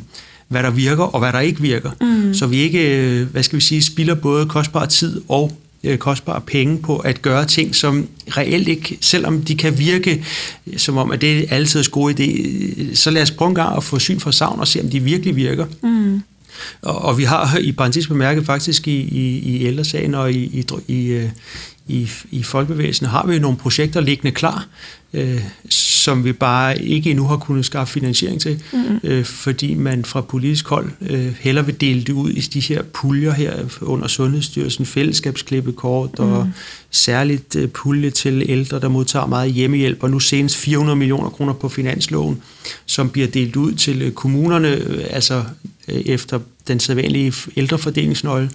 [0.48, 1.92] hvad der virker og hvad der ikke virker.
[2.02, 2.34] Mm.
[2.34, 5.52] Så vi ikke, øh, hvad skal vi sige, spilder både kostbar tid og
[5.84, 10.26] øh, kostbare penge på at gøre ting, som reelt ikke, selvom de kan virke
[10.78, 13.78] som om, at det er altid en god idé, så lad os prøve en gang
[13.78, 15.66] at få syn for savn og se, om de virkelig virker.
[15.84, 16.22] Mm.
[16.82, 20.66] Og, og vi har i parentes bemærket faktisk i, i, i ældresagen og i, i,
[20.88, 21.30] i, øh,
[21.88, 24.68] i, i folkebevægelsen har vi nogle projekter liggende klar,
[25.14, 25.42] øh,
[26.04, 29.00] som vi bare ikke endnu har kunnet skaffe finansiering til, mm.
[29.04, 32.84] øh, fordi man fra politisk hold øh, heller vil dele det ud i de her
[32.84, 36.26] puljer her under Sundhedsstyrelsen, fællesskabsklippekort mm.
[36.26, 36.50] og
[36.92, 41.54] særligt øh, pulje til ældre, der modtager meget hjemmehjælp, og nu senest 400 millioner kroner
[41.54, 42.42] på finansloven,
[42.86, 45.44] som bliver delt ud til øh, kommunerne, øh, altså
[45.88, 48.50] øh, efter den sædvanlige ældrefordelingsnøgle.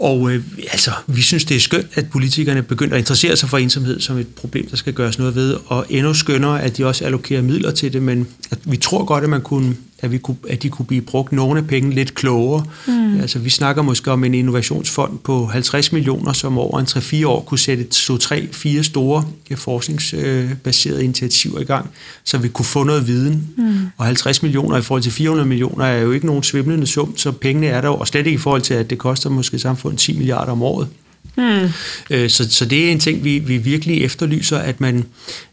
[0.00, 3.58] Og øh, altså, vi synes, det er skønt, at politikerne begynder at interessere sig for
[3.58, 7.04] ensomhed som et problem, der skal gøres noget ved, og endnu skønnere, at de også
[7.04, 10.36] allokerer midler til det, men at vi tror godt, at man kunne at, vi kunne,
[10.48, 12.64] at de kunne blive brugt nogle af pengene lidt klogere.
[12.86, 13.20] Mm.
[13.20, 17.40] Altså, vi snakker måske om en innovationsfond på 50 millioner, som over en 3-4 år
[17.40, 21.90] kunne sætte to, tre, fire store forskningsbaserede initiativer i gang,
[22.24, 23.48] så vi kunne få noget viden.
[23.56, 23.78] Mm.
[23.96, 27.32] Og 50 millioner i forhold til 400 millioner er jo ikke nogen svimlende sum, så
[27.32, 30.18] pengene er der og slet ikke i forhold til, at det koster måske samfundet 10
[30.18, 30.88] milliarder om året.
[31.34, 31.68] Hmm.
[32.10, 35.04] Øh, så, så det er en ting, vi, vi virkelig efterlyser, at man,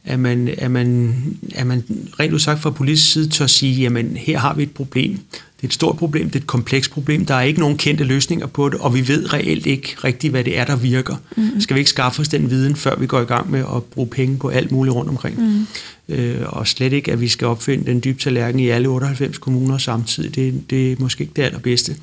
[0.06, 1.16] at man, at man,
[1.56, 1.84] at man
[2.20, 5.20] rent udsagt fra politisk side tør sige, jamen her har vi et problem.
[5.58, 7.26] Det er et stort problem, det er et komplekst problem.
[7.26, 10.43] Der er ikke nogen kendte løsninger på det, og vi ved reelt ikke rigtigt, hvad
[10.43, 11.15] det er, der virker.
[11.38, 11.62] Mm.
[11.62, 14.08] Skal vi ikke skaffe os den viden, før vi går i gang med at bruge
[14.08, 15.39] penge på alt muligt rundt omkring?
[15.39, 15.67] Mm.
[16.15, 19.78] Øh, og slet ikke, at vi skal opfinde den dybe tallerken i alle 98 kommuner
[19.78, 20.36] samtidig.
[20.36, 21.96] Det, det er måske ikke det allerbedste.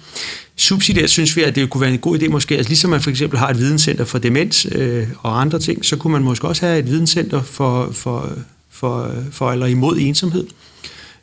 [0.56, 3.10] Subsidiært synes vi, at det kunne være en god idé måske, altså ligesom man for
[3.10, 6.66] eksempel har et videnscenter for demens øh, og andre ting, så kunne man måske også
[6.66, 8.32] have et videnscenter for, for,
[8.70, 10.42] for, for eller imod ensomhed.
[10.42, 10.48] Mm.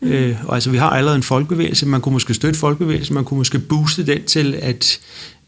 [0.02, 3.38] Øh, og altså, vi har allerede en folkebevægelse, man kunne måske støtte folkebevægelsen, man kunne
[3.38, 5.00] måske booste den til, at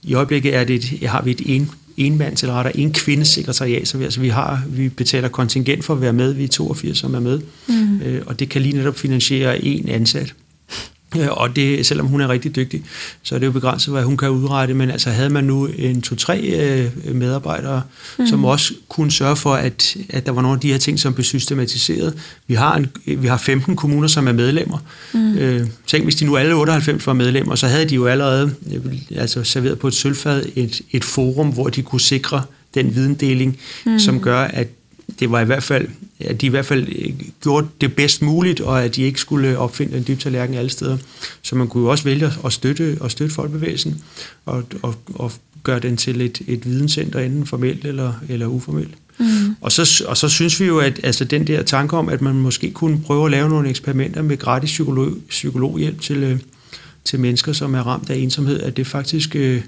[0.04, 3.88] i øjeblikket er det et, har vi et en, enmands eller rettere en kvindes sekretariat,
[3.88, 6.98] så vi, altså, vi, har, vi betaler kontingent for at være med, vi er 82,
[6.98, 8.02] som er med, mm.
[8.02, 10.34] øh, og det kan lige netop finansiere en ansat.
[11.32, 12.84] Og det, selvom hun er rigtig dygtig,
[13.24, 14.74] så er det jo begrænset, hvad hun kan udrette.
[14.74, 17.82] Men altså havde man nu en to-tre øh, medarbejdere,
[18.20, 18.28] mm.
[18.28, 21.14] som også kunne sørge for, at, at der var nogle af de her ting, som
[21.14, 22.14] blev systematiseret.
[22.48, 24.78] Vi har, en, vi har 15 kommuner, som er medlemmer.
[25.14, 25.38] Mm.
[25.38, 28.94] Øh, tænk, hvis de nu alle 98 var medlemmer, så havde de jo allerede øh,
[29.16, 32.42] altså serveret på et sølvfad et, et forum, hvor de kunne sikre
[32.74, 34.00] den videndeling, mm.
[34.00, 34.68] som gør, at
[35.20, 35.88] det var i hvert fald,
[36.24, 39.58] at de i hvert fald øh, gjorde det bedst muligt, og at de ikke skulle
[39.58, 40.98] opfinde en dyb tallerken alle steder.
[41.42, 44.04] Så man kunne jo også vælge at støtte, at støtte folkebevægelsen
[44.46, 45.32] og, og, og
[45.64, 48.94] gøre den til et, et videnscenter, enten formelt eller, eller uformelt.
[49.20, 49.56] Mm.
[49.62, 52.36] Og, så, og så synes vi jo, at altså, den der tanke om, at man
[52.36, 56.40] måske kunne prøve at lave nogle eksperimenter med gratis psykolog, psykologhjælp til, øh,
[57.06, 59.62] til mennesker, som er ramt af ensomhed, at det faktisk øh,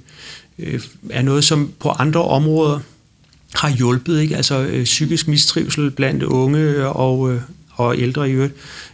[0.59, 2.79] øh, er noget, som på andre områder
[3.57, 4.21] har hjulpet.
[4.21, 4.35] Ikke?
[4.35, 7.41] Altså øh, psykisk mistrivsel blandt unge og, øh,
[7.71, 8.53] og ældre i øvrigt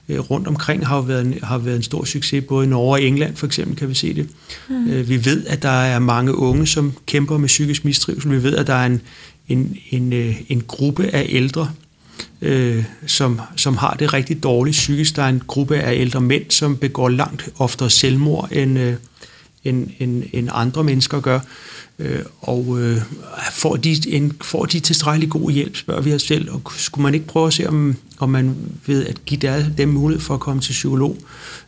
[0.10, 2.44] øh, rundt omkring har jo været en, har været en stor succes.
[2.48, 4.28] Både i Norge og England for eksempel kan vi se det.
[4.70, 4.90] Mm.
[4.90, 8.32] Øh, vi ved, at der er mange unge, som kæmper med psykisk mistrivsel.
[8.32, 9.02] Vi ved, at der er en,
[9.48, 11.70] en, en, øh, en gruppe af ældre,
[12.42, 15.16] øh, som, som har det rigtig dårligt psykisk.
[15.16, 18.94] Der er en gruppe af ældre mænd, som begår langt oftere selvmord, end, øh,
[19.64, 21.40] end, end, end andre mennesker gør.
[22.00, 22.98] Øh, og øh,
[23.52, 27.14] får, de en, får de tilstrækkelig god hjælp, spørger vi os selv, og skulle man
[27.14, 30.40] ikke prøve at se, om, om man ved at give der, dem mulighed for at
[30.40, 31.18] komme til psykolog,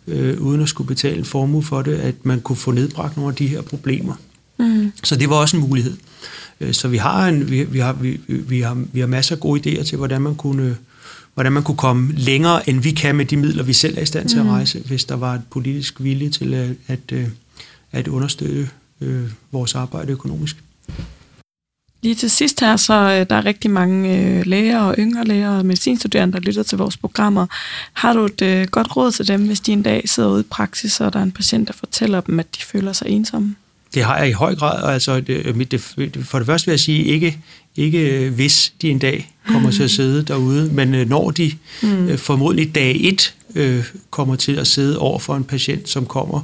[0.08, 3.30] øh, uden at skulle betale en formue for det, at man kunne få nedbragt nogle
[3.32, 4.16] af de her problemer.
[4.60, 4.92] Mm.
[5.04, 5.98] Så det var også en mulighed.
[6.62, 9.40] Øh, så vi har, en, vi, vi, har, vi, vi, har, vi har masser af
[9.40, 10.78] gode idéer til, hvordan man kunne
[11.34, 14.06] hvordan man kunne komme længere, end vi kan med de midler, vi selv er i
[14.06, 14.52] stand til at mm.
[14.52, 14.86] rejse, mm.
[14.88, 17.28] hvis der var et politisk vilje til at, at, øh,
[17.94, 18.70] at understøtte
[19.02, 20.56] øh, vores arbejde økonomisk.
[22.04, 25.50] Lige til sidst her, så øh, der er rigtig mange øh, læger og yngre læger
[25.50, 27.46] og medicinstuderende, der lytter til vores programmer.
[27.94, 30.48] Har du et øh, godt råd til dem, hvis de en dag sidder ude i
[30.50, 33.56] praksis, og der er en patient, der fortæller dem, at de føler sig ensomme?
[33.94, 34.94] Det har jeg i høj grad.
[34.94, 35.82] Altså, det, det,
[36.26, 37.38] for det første vil jeg sige, ikke,
[37.76, 41.52] ikke hvis de en dag kommer til at sidde derude, men når de
[41.84, 42.18] mm.
[42.18, 46.42] formodentlig dag et øh, kommer til at sidde over for en patient, som kommer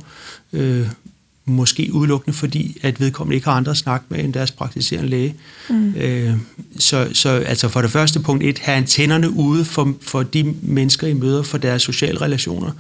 [0.54, 0.88] øh,
[1.50, 5.36] måske udelukkende fordi, at vedkommende ikke har andre at snakke med end deres praktiserende læge.
[5.70, 5.96] Mm.
[5.96, 6.34] Øh,
[6.80, 11.08] så, så altså for det første punkt et, have antennerne ude for, for de mennesker,
[11.08, 12.72] I møder, for deres sociale relationer.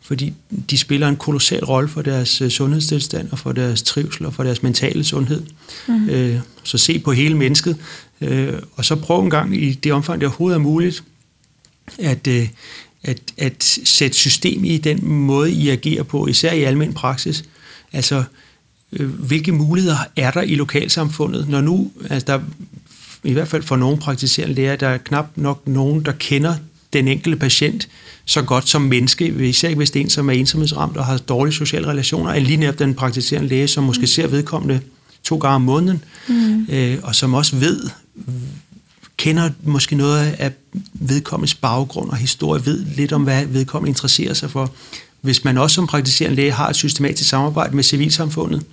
[0.00, 0.32] Fordi
[0.70, 4.42] de spiller en kolossal rolle for deres uh, sundhedstilstand og for deres trivsel og for
[4.42, 5.42] deres mentale sundhed.
[5.88, 6.08] Mm.
[6.08, 7.76] Øh, så se på hele mennesket,
[8.20, 11.04] øh, og så prøv en gang i det omfang, det overhovedet er muligt,
[11.98, 12.48] at, øh,
[13.02, 17.44] at, at sætte system i den måde, I agerer på, især i almen praksis,
[17.92, 18.24] Altså,
[18.92, 22.40] øh, hvilke muligheder er der i lokalsamfundet, når nu, altså der,
[23.24, 26.54] i hvert fald for nogle praktiserende læger, der er knap nok nogen, der kender
[26.92, 27.88] den enkelte patient
[28.24, 31.54] så godt som menneske, især hvis det er en, som er ensomhedsramt og har dårlige
[31.54, 34.80] sociale relationer, end lige netop den praktiserende læge, som måske ser vedkommende
[35.22, 36.66] to gange om måneden, mm.
[36.70, 37.90] øh, og som også ved,
[39.16, 40.52] kender måske noget af
[40.94, 44.72] vedkommendes baggrund og historie, ved lidt om, hvad vedkommende interesserer sig for
[45.20, 48.64] hvis man også som praktiserende læge har et systematisk samarbejde med civilsamfundet,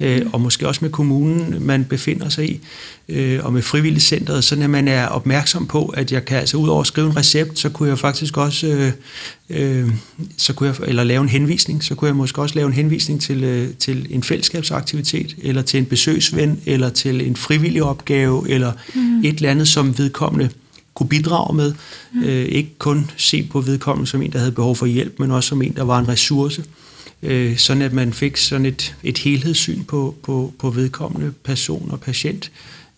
[0.00, 2.60] øh, og måske også med kommunen, man befinder sig i,
[3.08, 6.68] øh, og med frivilligcenteret, så at man er opmærksom på, at jeg kan altså ud
[6.68, 8.92] over at skrive en recept, så kunne jeg faktisk også, øh,
[9.50, 9.90] øh,
[10.36, 13.20] så kunne jeg, eller lave en henvisning, så kunne jeg måske også lave en henvisning
[13.20, 18.72] til, øh, til en fællesskabsaktivitet, eller til en besøgsven, eller til en frivillig opgave, eller
[18.94, 19.24] mm.
[19.24, 20.50] et eller andet, som vedkommende
[20.96, 21.74] kunne bidrage med.
[22.12, 22.22] Mm.
[22.22, 25.48] Øh, ikke kun se på vedkommende som en, der havde behov for hjælp, men også
[25.48, 26.64] som en, der var en ressource.
[27.22, 32.00] Øh, sådan at man fik sådan et, et helhedssyn på, på, på vedkommende person og
[32.00, 32.50] patient,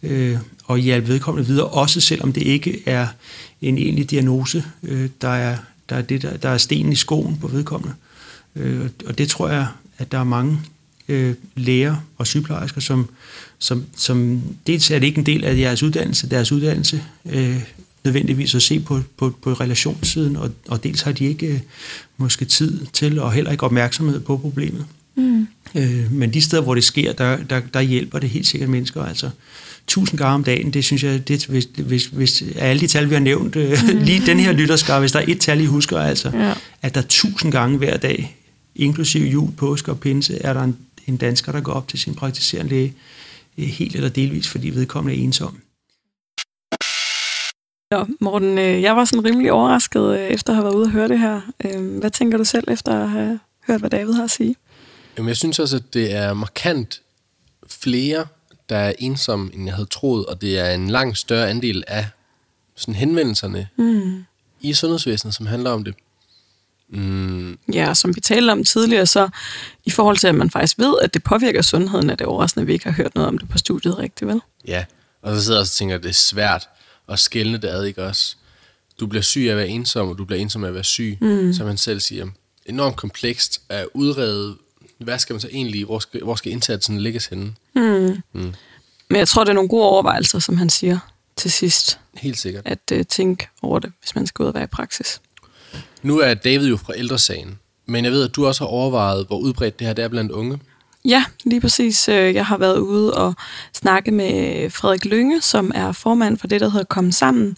[0.02, 3.06] øh, og hjælpe vedkommende videre, også selvom det ikke er
[3.62, 5.56] en egentlig diagnose, øh, der, er,
[5.88, 7.94] der, er det, der, der er stenen i skoen på vedkommende.
[8.56, 9.66] Øh, og det tror jeg,
[9.98, 10.60] at der er mange
[11.08, 13.08] øh, læger og sygeplejersker, som,
[13.58, 17.62] som, som dels er det ikke en del af jeres uddannelse, deres uddannelse, øh,
[18.08, 21.60] nødvendigvis at se på, på, på relationssiden, og, og dels har de ikke øh,
[22.16, 24.86] måske tid til, og heller ikke opmærksomhed på problemet.
[25.16, 25.46] Mm.
[25.74, 29.04] Øh, men de steder, hvor det sker, der, der, der hjælper det helt sikkert mennesker.
[29.04, 29.30] Altså,
[29.86, 33.14] tusind gange om dagen, det synes jeg, det, hvis, hvis, hvis alle de tal, vi
[33.14, 33.98] har nævnt, øh, mm.
[34.08, 36.54] lige den her lytterskar, hvis der er et tal, I husker, altså, ja.
[36.82, 38.36] at der tusind gange hver dag,
[38.76, 42.14] inklusive jul, påske og pinse, er der en, en dansker, der går op til sin
[42.14, 42.94] praktiserende læge,
[43.58, 45.58] øh, helt eller delvis, fordi vedkommende er ensom.
[47.90, 50.90] Nå, Morten, øh, jeg var sådan rimelig overrasket øh, efter at have været ude og
[50.90, 51.40] høre det her.
[51.64, 54.56] Øh, hvad tænker du selv efter at have hørt, hvad David har at sige?
[55.16, 57.02] Jamen, jeg synes også, at det er markant
[57.66, 58.26] flere,
[58.68, 62.06] der er ensomme, end jeg havde troet, og det er en langt større andel af
[62.74, 64.24] sådan henvendelserne mm.
[64.60, 65.94] i sundhedsvæsenet, som handler om det.
[66.88, 67.58] Mm.
[67.72, 69.28] Ja, som vi talte om tidligere, så
[69.84, 72.66] i forhold til, at man faktisk ved, at det påvirker sundheden, er det overraskende, at
[72.66, 74.40] vi ikke har hørt noget om det på studiet rigtigt, vel?
[74.66, 74.84] Ja,
[75.22, 76.68] og så sidder jeg og tænker, at det er svært
[77.08, 78.36] og skælne det ad, ikke også?
[79.00, 81.18] Du bliver syg af at være ensom, og du bliver ensom af at være syg,
[81.20, 81.52] mm.
[81.52, 82.26] som han selv siger.
[82.66, 84.56] Enormt komplekst at udrede,
[84.98, 87.54] hvad skal man så egentlig, hvor skal, hvor skal indsatsen lægges henne?
[87.74, 88.22] Mm.
[88.32, 88.54] Mm.
[89.08, 90.98] Men jeg tror, det er nogle gode overvejelser, som han siger
[91.36, 91.98] til sidst.
[92.14, 92.66] Helt sikkert.
[92.66, 95.20] At uh, tænke over det, hvis man skal ud og være i praksis.
[96.02, 99.38] Nu er David jo fra ældresagen, men jeg ved, at du også har overvejet, hvor
[99.38, 100.60] udbredt det her det er blandt unge.
[101.08, 102.08] Ja, lige præcis.
[102.08, 103.34] Øh, jeg har været ude og
[103.72, 107.56] snakke med Frederik Lynge, som er formand for det, der hedder Kom Sammen.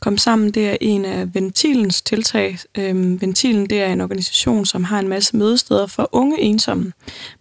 [0.00, 2.58] Kom Sammen, det er en af Ventilens tiltag.
[2.78, 6.92] Øhm, ventilen, det er en organisation, som har en masse mødesteder for unge ensomme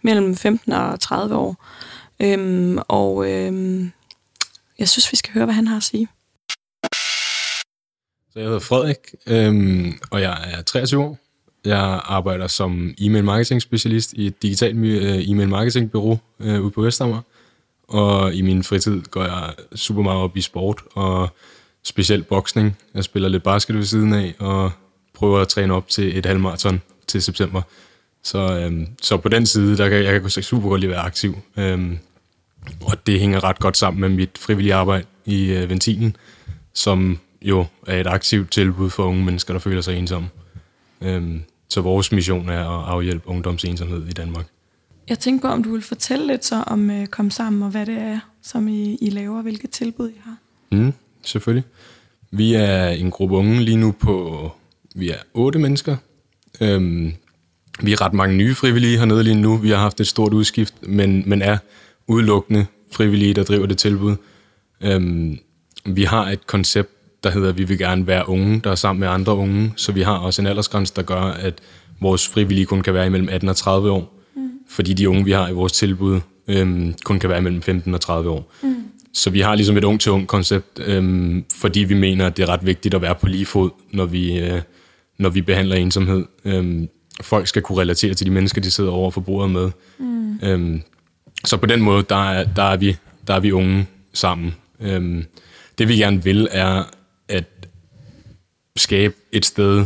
[0.01, 1.65] mellem 15 og 30 år.
[2.19, 3.91] Øhm, og øhm,
[4.79, 6.07] jeg synes, vi skal høre, hvad han har at sige.
[8.31, 8.97] Så jeg hedder Frederik,
[9.27, 11.17] øhm, og jeg er 23 år.
[11.65, 16.71] Jeg arbejder som e-mail marketing specialist i et digitalt øh, e-mail marketing bureau øh, ude
[16.71, 17.21] på Vestamager.
[17.87, 21.29] Og i min fritid går jeg super meget op i sport, og
[21.83, 22.77] specielt boksning.
[22.93, 24.71] Jeg spiller lidt basket ved siden af, og
[25.13, 27.61] prøver at træne op til et halvmarathon til september.
[28.23, 31.05] Så, øhm, så på den side, der kan jeg kan super godt lide at være
[31.05, 31.37] aktiv.
[31.57, 31.97] Øhm,
[32.81, 36.15] og det hænger ret godt sammen med mit frivillige arbejde i øh, Ventilen,
[36.73, 40.29] som jo er et aktivt tilbud for unge mennesker, der føler sig ensomme.
[41.01, 44.45] Øhm, så vores mission er at afhjælpe ungdomsensomhed i Danmark.
[45.09, 47.85] Jeg tænker på, om du vil fortælle lidt så om uh, Kom Sammen, og hvad
[47.85, 50.35] det er, som I, I laver, hvilke tilbud I har.
[50.71, 50.93] Mm,
[51.23, 51.63] selvfølgelig.
[52.31, 54.51] Vi er en gruppe unge lige nu på,
[54.95, 55.97] vi er otte mennesker.
[56.61, 57.13] Øhm,
[57.81, 59.57] vi er ret mange nye frivillige hernede lige nu.
[59.57, 61.57] Vi har haft et stort udskift, men, men er
[62.07, 64.15] udelukkende frivillige, der driver det tilbud.
[64.81, 65.39] Øhm,
[65.85, 68.99] vi har et koncept, der hedder, at vi vil gerne være unge, der er sammen
[68.99, 69.73] med andre unge.
[69.75, 71.53] Så vi har også en aldersgrænse, der gør, at
[72.01, 74.19] vores frivillige kun kan være imellem 18 og 30 år.
[74.35, 74.49] Mm.
[74.69, 78.01] Fordi de unge, vi har i vores tilbud, øhm, kun kan være mellem 15 og
[78.01, 78.53] 30 år.
[78.63, 78.75] Mm.
[79.13, 82.43] Så vi har ligesom et ung til ung koncept, øhm, fordi vi mener, at det
[82.43, 84.61] er ret vigtigt at være på lige fod, når vi, øh,
[85.17, 86.25] når vi behandler ensomhed.
[86.45, 86.89] Øhm,
[87.21, 89.71] folk skal kunne relatere til de mennesker, de sidder over for bordet med.
[89.99, 90.39] Mm.
[90.43, 90.81] Øhm,
[91.45, 92.97] så på den måde, der er, der er, vi,
[93.27, 94.55] der er vi unge sammen.
[94.79, 95.25] Øhm,
[95.77, 96.83] det vi gerne vil, er
[97.29, 97.45] at
[98.75, 99.85] skabe et sted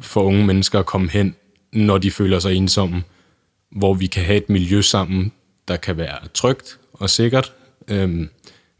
[0.00, 1.34] for unge mennesker at komme hen,
[1.72, 3.02] når de føler sig ensomme,
[3.70, 5.32] hvor vi kan have et miljø sammen,
[5.68, 7.52] der kan være trygt og sikkert.
[7.88, 8.28] Øhm,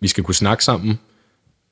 [0.00, 0.98] vi skal kunne snakke sammen,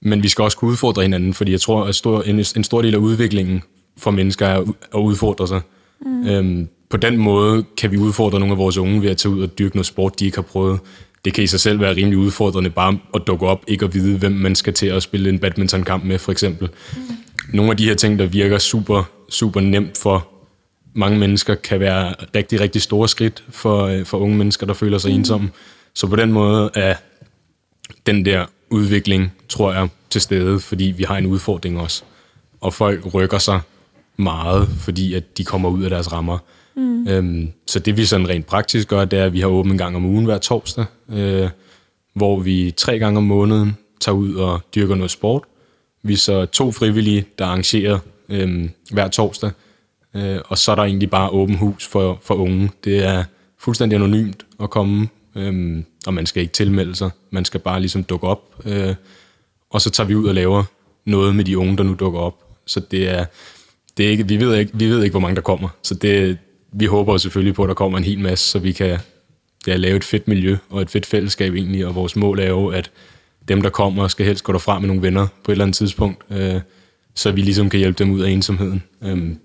[0.03, 2.83] men vi skal også kunne udfordre hinanden, fordi jeg tror, at stor, en, en stor
[2.83, 3.62] del af udviklingen
[3.97, 4.61] for mennesker er
[4.95, 5.61] at udfordre sig.
[6.01, 6.26] Mm.
[6.29, 9.43] Øhm, på den måde kan vi udfordre nogle af vores unge ved at tage ud
[9.43, 10.81] og dyrke noget sport, de ikke har prøvet.
[11.25, 14.19] Det kan i sig selv være rimelig udfordrende bare at dukke op, ikke at vide,
[14.19, 16.69] hvem man skal til at spille en badmintonkamp med, for eksempel.
[16.97, 17.03] Mm.
[17.53, 20.29] Nogle af de her ting, der virker super, super nemt for
[20.95, 24.99] mange mennesker, kan være rigtig, rigtig store skridt for, øh, for unge mennesker, der føler
[24.99, 25.19] sig mm.
[25.19, 25.51] ensomme.
[25.95, 26.95] Så på den måde er
[28.07, 32.03] den der udvikling, tror jeg, til stede, fordi vi har en udfordring også.
[32.61, 33.61] Og folk rykker sig
[34.16, 36.39] meget, fordi at de kommer ud af deres rammer.
[36.79, 37.09] Mm.
[37.09, 39.79] Øhm, så det vi sådan rent praktisk gør, det er, at vi har åbent en
[39.79, 41.49] gang om ugen hver torsdag, øh,
[42.14, 45.43] hvor vi tre gange om måneden tager ud og dyrker noget sport.
[46.03, 47.99] Vi er så to frivillige, der arrangerer
[48.29, 49.51] øh, hver torsdag,
[50.14, 52.70] øh, og så er der egentlig bare åben hus for, for unge.
[52.85, 53.24] Det er
[53.59, 57.11] fuldstændig anonymt at komme, øh, og man skal ikke tilmelde sig.
[57.31, 58.95] Man skal bare ligesom dukke op, øh,
[59.70, 60.64] og så tager vi ud og laver
[61.05, 62.45] noget med de unge, der nu dukker op.
[62.66, 63.24] Så det er,
[63.97, 65.68] det er ikke, vi, ved ikke, vi ved ikke, hvor mange der kommer.
[65.83, 66.39] Så det,
[66.73, 68.99] vi håber selvfølgelig på, at der kommer en hel masse, så vi kan
[69.66, 71.87] ja, lave et fedt miljø og et fedt fællesskab egentlig.
[71.87, 72.91] Og vores mål er jo, at
[73.49, 76.23] dem, der kommer, skal helst gå derfra med nogle venner på et eller andet tidspunkt,
[76.31, 76.61] øh,
[77.14, 78.83] så vi ligesom kan hjælpe dem ud af ensomheden.
[79.03, 79.39] Øhm,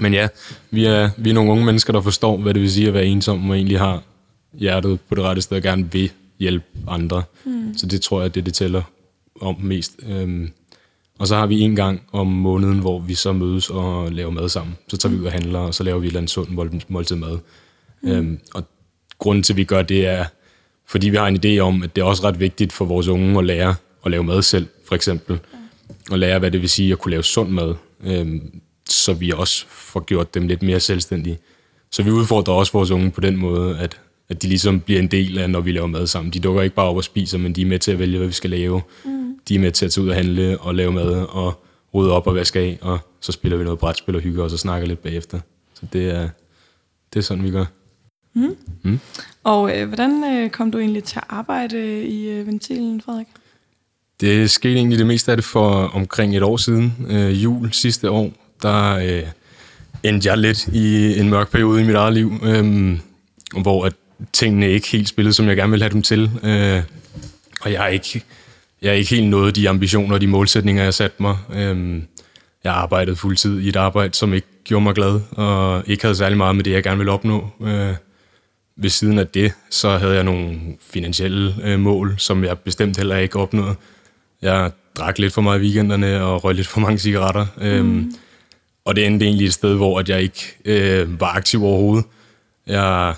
[0.00, 0.28] men ja,
[0.70, 3.06] vi er, vi er nogle unge mennesker, der forstår, hvad det vil sige at være
[3.06, 4.02] ensom, og egentlig har
[4.52, 7.22] hjertet på det rette sted og gerne vil hjælpe andre.
[7.44, 7.78] Mm.
[7.78, 8.82] Så det tror jeg, det det tæller
[9.40, 9.96] om mest.
[10.08, 10.50] Øhm,
[11.22, 14.48] og så har vi en gang om måneden, hvor vi så mødes og laver mad
[14.48, 14.76] sammen.
[14.88, 17.16] Så tager vi ud og handler, og så laver vi et eller andet sundt måltid
[17.16, 17.38] mad.
[18.02, 18.10] Mm.
[18.10, 18.64] Øhm, og
[19.18, 20.24] grunden til, at vi gør det, er,
[20.86, 23.38] fordi vi har en idé om, at det er også ret vigtigt for vores unge
[23.38, 25.38] at lære at lave mad selv, for eksempel.
[26.10, 27.74] Og lære, hvad det vil sige at kunne lave sund mad.
[28.04, 31.38] Øhm, så vi også får gjort dem lidt mere selvstændige.
[31.90, 35.08] Så vi udfordrer også vores unge på den måde, at, at de ligesom bliver en
[35.08, 36.32] del af, når vi laver mad sammen.
[36.32, 38.26] De dukker ikke bare op og spiser, men de er med til at vælge, hvad
[38.26, 38.82] vi skal lave.
[39.04, 41.64] Mm de er med til at tage ud og handle og lave mad og
[41.94, 44.58] rydde op og vaske af, og så spiller vi noget brætspil og hygger os og
[44.58, 45.40] snakker lidt bagefter.
[45.74, 46.28] Så det er,
[47.12, 47.64] det er sådan, vi gør.
[48.34, 48.56] Mm.
[48.82, 49.00] Mm.
[49.44, 53.26] Og øh, hvordan øh, kom du egentlig til at arbejde i øh, Ventilen, Frederik?
[54.20, 58.10] Det skete egentlig det meste af det for omkring et år siden, øh, jul sidste
[58.10, 58.32] år.
[58.62, 59.22] Der øh,
[60.02, 62.98] endte jeg lidt i en mørk periode i mit eget liv, øh,
[63.62, 63.92] hvor at
[64.32, 66.30] tingene ikke helt spillede, som jeg gerne ville have dem til.
[66.42, 66.82] Øh,
[67.60, 68.24] og jeg er ikke
[68.82, 71.36] jeg ikke helt nået de ambitioner og de målsætninger, jeg satte mig.
[71.54, 72.02] Øhm,
[72.64, 76.38] jeg arbejdede fuldtid i et arbejde, som ikke gjorde mig glad, og ikke havde særlig
[76.38, 77.50] meget med det, jeg gerne ville opnå.
[77.62, 77.94] Øh,
[78.76, 83.16] ved siden af det, så havde jeg nogle finansielle øh, mål, som jeg bestemt heller
[83.16, 83.74] ikke opnåede.
[84.42, 87.46] Jeg drak lidt for meget i weekenderne og røg lidt for mange cigaretter.
[87.60, 88.14] Øhm, mm.
[88.84, 92.04] Og det endte egentlig et sted, hvor at jeg ikke øh, var aktiv overhovedet.
[92.66, 93.14] Jeg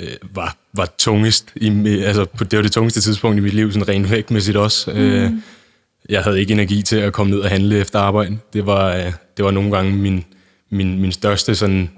[0.00, 1.52] øh, var var tungest.
[1.56, 4.90] I, altså, det var det tungeste tidspunkt i mit liv, sådan rent vægtmæssigt også.
[4.90, 4.98] Mm.
[4.98, 5.30] Øh,
[6.08, 8.38] jeg havde ikke energi til at komme ned og handle efter arbejde.
[8.52, 10.24] Det var, øh, det var nogle gange min,
[10.70, 11.90] min, min største sådan,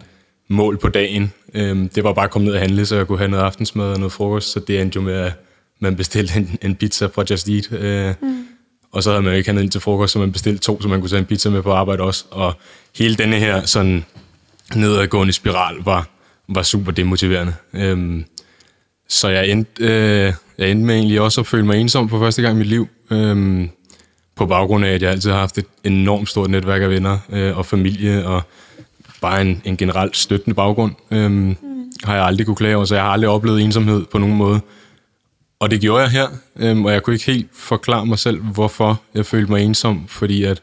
[0.48, 1.32] mål på dagen.
[1.54, 3.86] Øh, det var bare at komme ned og handle, så jeg kunne have noget aftensmad
[3.86, 4.52] og noget frokost.
[4.52, 5.32] Så det endte jo med, at
[5.80, 7.72] man bestilte en, en pizza fra Just Eat.
[7.72, 8.46] Øh, mm.
[8.92, 10.88] Og så havde man jo ikke handlet ind til frokost, så man bestilte to, så
[10.88, 12.24] man kunne tage en pizza med på arbejde også.
[12.30, 12.54] Og
[12.98, 14.04] hele denne her sådan
[14.74, 16.08] nedadgående spiral var,
[16.48, 17.54] var super demotiverende.
[17.74, 18.24] Øhm,
[19.08, 22.42] så jeg endte, øh, jeg endte med egentlig også at føle mig ensom for første
[22.42, 22.88] gang i mit liv.
[23.10, 23.70] Øhm,
[24.36, 27.58] på baggrund af, at jeg altid har haft et enormt stort netværk af venner øh,
[27.58, 28.42] og familie, og
[29.20, 31.56] bare en, en generelt støttende baggrund, øhm, mm.
[32.04, 34.60] har jeg aldrig kunne klage over, så jeg har aldrig oplevet ensomhed på nogen måde.
[35.60, 39.00] Og det gjorde jeg her, øhm, og jeg kunne ikke helt forklare mig selv, hvorfor
[39.14, 40.62] jeg følte mig ensom, fordi at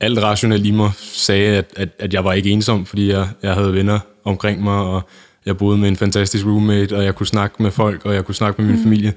[0.00, 3.54] alt rationelt i mig sagde, at, at, at jeg var ikke ensom, fordi jeg, jeg
[3.54, 5.02] havde venner omkring mig, og
[5.46, 8.34] jeg boede med en fantastisk roommate, og jeg kunne snakke med folk, og jeg kunne
[8.34, 8.82] snakke med min mm.
[8.82, 9.12] familie.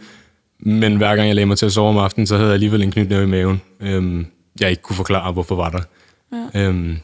[0.59, 2.83] Men hver gang jeg lagde mig til at sove om aftenen, så havde jeg alligevel
[2.83, 3.61] en knytnæve i maven.
[3.79, 4.25] Øhm,
[4.59, 5.81] jeg ikke kunne forklare, hvorfor var der.
[6.53, 6.67] Ja.
[6.67, 6.97] Øhm,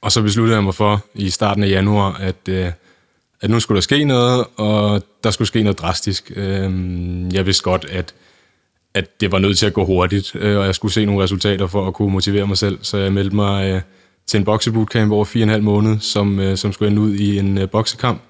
[0.00, 2.72] og så besluttede jeg mig for i starten af januar, at, øh,
[3.40, 6.32] at nu skulle der ske noget, og der skulle ske noget drastisk.
[6.36, 8.14] Øhm, jeg vidste godt, at,
[8.94, 11.66] at det var nødt til at gå hurtigt, øh, og jeg skulle se nogle resultater
[11.66, 12.78] for at kunne motivere mig selv.
[12.82, 13.80] Så jeg meldte mig øh,
[14.30, 17.14] til en boksebootcamp over fire og en halv måned, som, øh, som skulle ende ud
[17.14, 18.22] i en øh, boksekamp.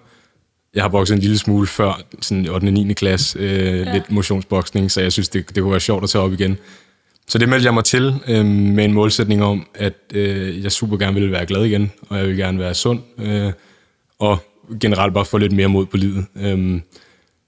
[0.74, 2.66] Jeg har bokset en lille smule før, sådan 8.
[2.66, 2.92] og 9.
[2.92, 3.92] klasse, øh, ja.
[3.92, 6.58] lidt motionsboksning, så jeg synes, det, det kunne være sjovt at tage op igen.
[7.28, 10.96] Så det meldte jeg mig til øh, med en målsætning om, at øh, jeg super
[10.96, 13.52] gerne ville være glad igen, og jeg vil gerne være sund, øh,
[14.18, 14.38] og
[14.80, 16.26] generelt bare få lidt mere mod på livet.
[16.36, 16.80] Øh,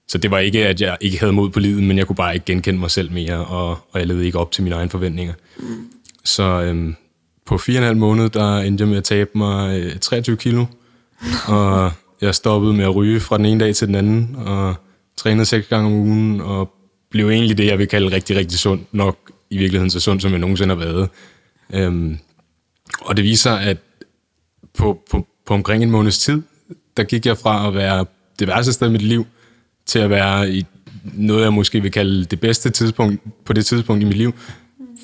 [0.07, 2.33] så det var ikke, at jeg ikke havde mod på livet, men jeg kunne bare
[2.33, 5.33] ikke genkende mig selv mere, og, og jeg levede ikke op til mine egne forventninger.
[5.57, 5.87] Mm.
[6.23, 6.93] Så øh,
[7.45, 10.37] på fire og en halv måned, der endte jeg med at tabe mig øh, 23
[10.37, 10.65] kilo,
[11.47, 11.91] og
[12.21, 14.75] jeg stoppede med at ryge fra den ene dag til den anden, og
[15.17, 16.73] trænede seks gange om ugen, og
[17.09, 18.81] blev egentlig det, jeg vil kalde rigtig, rigtig sund.
[18.91, 21.09] Nok i virkeligheden så sund, som jeg nogensinde har været.
[21.73, 22.17] Øhm,
[23.01, 23.77] og det viser, at
[24.77, 26.41] på, på, på omkring en måneds tid,
[26.97, 28.05] der gik jeg fra at være
[28.39, 29.25] det værste sted i mit liv,
[29.85, 30.65] til at være i
[31.03, 34.33] noget, jeg måske vil kalde det bedste tidspunkt på det tidspunkt i mit liv.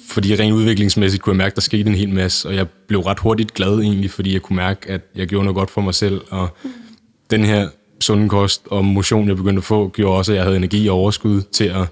[0.08, 3.00] Fordi rent udviklingsmæssigt kunne jeg mærke, at der skete en hel masse, og jeg blev
[3.00, 5.94] ret hurtigt glad egentlig, fordi jeg kunne mærke, at jeg gjorde noget godt for mig
[5.94, 6.50] selv, og
[7.32, 7.70] den her
[8.02, 10.96] sunde kost og motion, jeg begyndte at få, gjorde også, at jeg havde energi og
[10.96, 11.88] overskud til at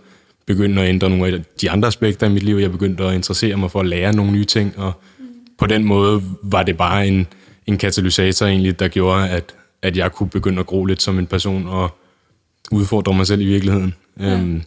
[0.45, 2.55] begynde at ændre nogle af de andre aspekter i mit liv.
[2.55, 4.93] Jeg begyndte at interessere mig for at lære nogle nye ting, og
[5.57, 7.27] på den måde var det bare en,
[7.67, 11.27] en katalysator egentlig, der gjorde, at, at jeg kunne begynde at gro lidt som en
[11.27, 11.97] person og
[12.71, 13.93] udfordre mig selv i virkeligheden.
[14.19, 14.33] Ja.
[14.33, 14.61] Øhm,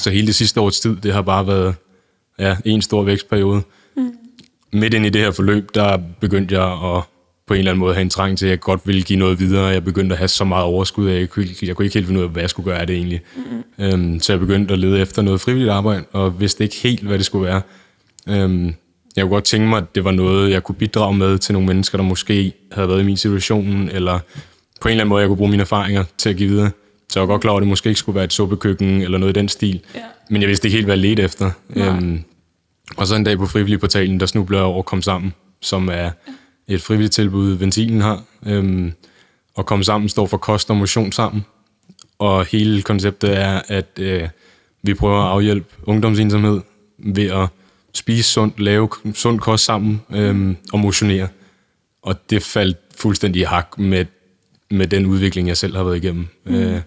[0.00, 1.74] så hele det sidste års tid, det har bare været
[2.42, 3.62] ja, en stor vækstperiode.
[3.96, 4.12] Mm.
[4.72, 7.02] Midt ind i det her forløb, der begyndte jeg at
[7.46, 9.40] på en eller anden måde have en trang til, at jeg godt ville give noget
[9.40, 9.66] videre.
[9.66, 12.20] Jeg begyndte at have så meget overskud, at jeg, kunne, jeg kunne ikke helt finde
[12.20, 13.20] ud af, hvad jeg skulle gøre af det egentlig.
[13.36, 13.84] Mm-hmm.
[13.84, 17.18] Øhm, så jeg begyndte at lede efter noget frivilligt arbejde, og vidste ikke helt, hvad
[17.18, 17.62] det skulle være.
[18.28, 18.74] Øhm,
[19.16, 21.66] jeg kunne godt tænke mig, at det var noget, jeg kunne bidrage med til nogle
[21.66, 24.18] mennesker, der måske havde været i min situation, eller
[24.80, 26.70] på en eller anden måde, jeg kunne bruge mine erfaringer til at give videre.
[27.08, 29.18] Så jeg var godt klar over, at det måske ikke skulle være et suppekøkken, eller
[29.18, 29.80] noget i den stil.
[29.94, 30.00] Ja.
[30.30, 31.50] Men jeg vidste ikke helt, hvad jeg ledte efter.
[31.76, 32.24] Øhm,
[32.96, 36.10] og så en dag på frivilligportalen, der snubler jeg over komme sammen, som er
[36.68, 38.22] et frivilligt tilbud, Ventilen har.
[38.46, 38.92] Øhm,
[39.54, 41.44] og komme sammen står for kost og motion sammen.
[42.18, 44.28] Og hele konceptet er, at øh,
[44.82, 46.60] vi prøver at afhjælpe ungdomsensomhed
[46.98, 47.48] ved at
[47.94, 51.28] spise sundt, lave sund kost sammen øhm, og motionere.
[52.02, 54.04] Og det faldt fuldstændig i hak med,
[54.70, 56.26] med den udvikling, jeg selv har været igennem.
[56.44, 56.54] Mm.
[56.54, 56.80] Øh,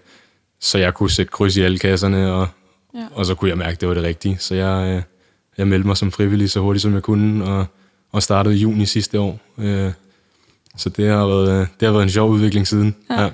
[0.60, 2.48] så jeg kunne sætte kryds i alle kasserne, og,
[2.94, 3.06] ja.
[3.12, 4.36] og så kunne jeg mærke, at det var det rigtige.
[4.38, 5.02] Så jeg, øh,
[5.58, 7.66] jeg meldte mig som frivillig så hurtigt, som jeg kunne, og
[8.16, 9.40] og startede i juni sidste år.
[9.58, 9.92] Øh,
[10.76, 12.96] så det har, været, det har været en sjov udvikling siden.
[13.10, 13.22] Ja.
[13.22, 13.30] Ja.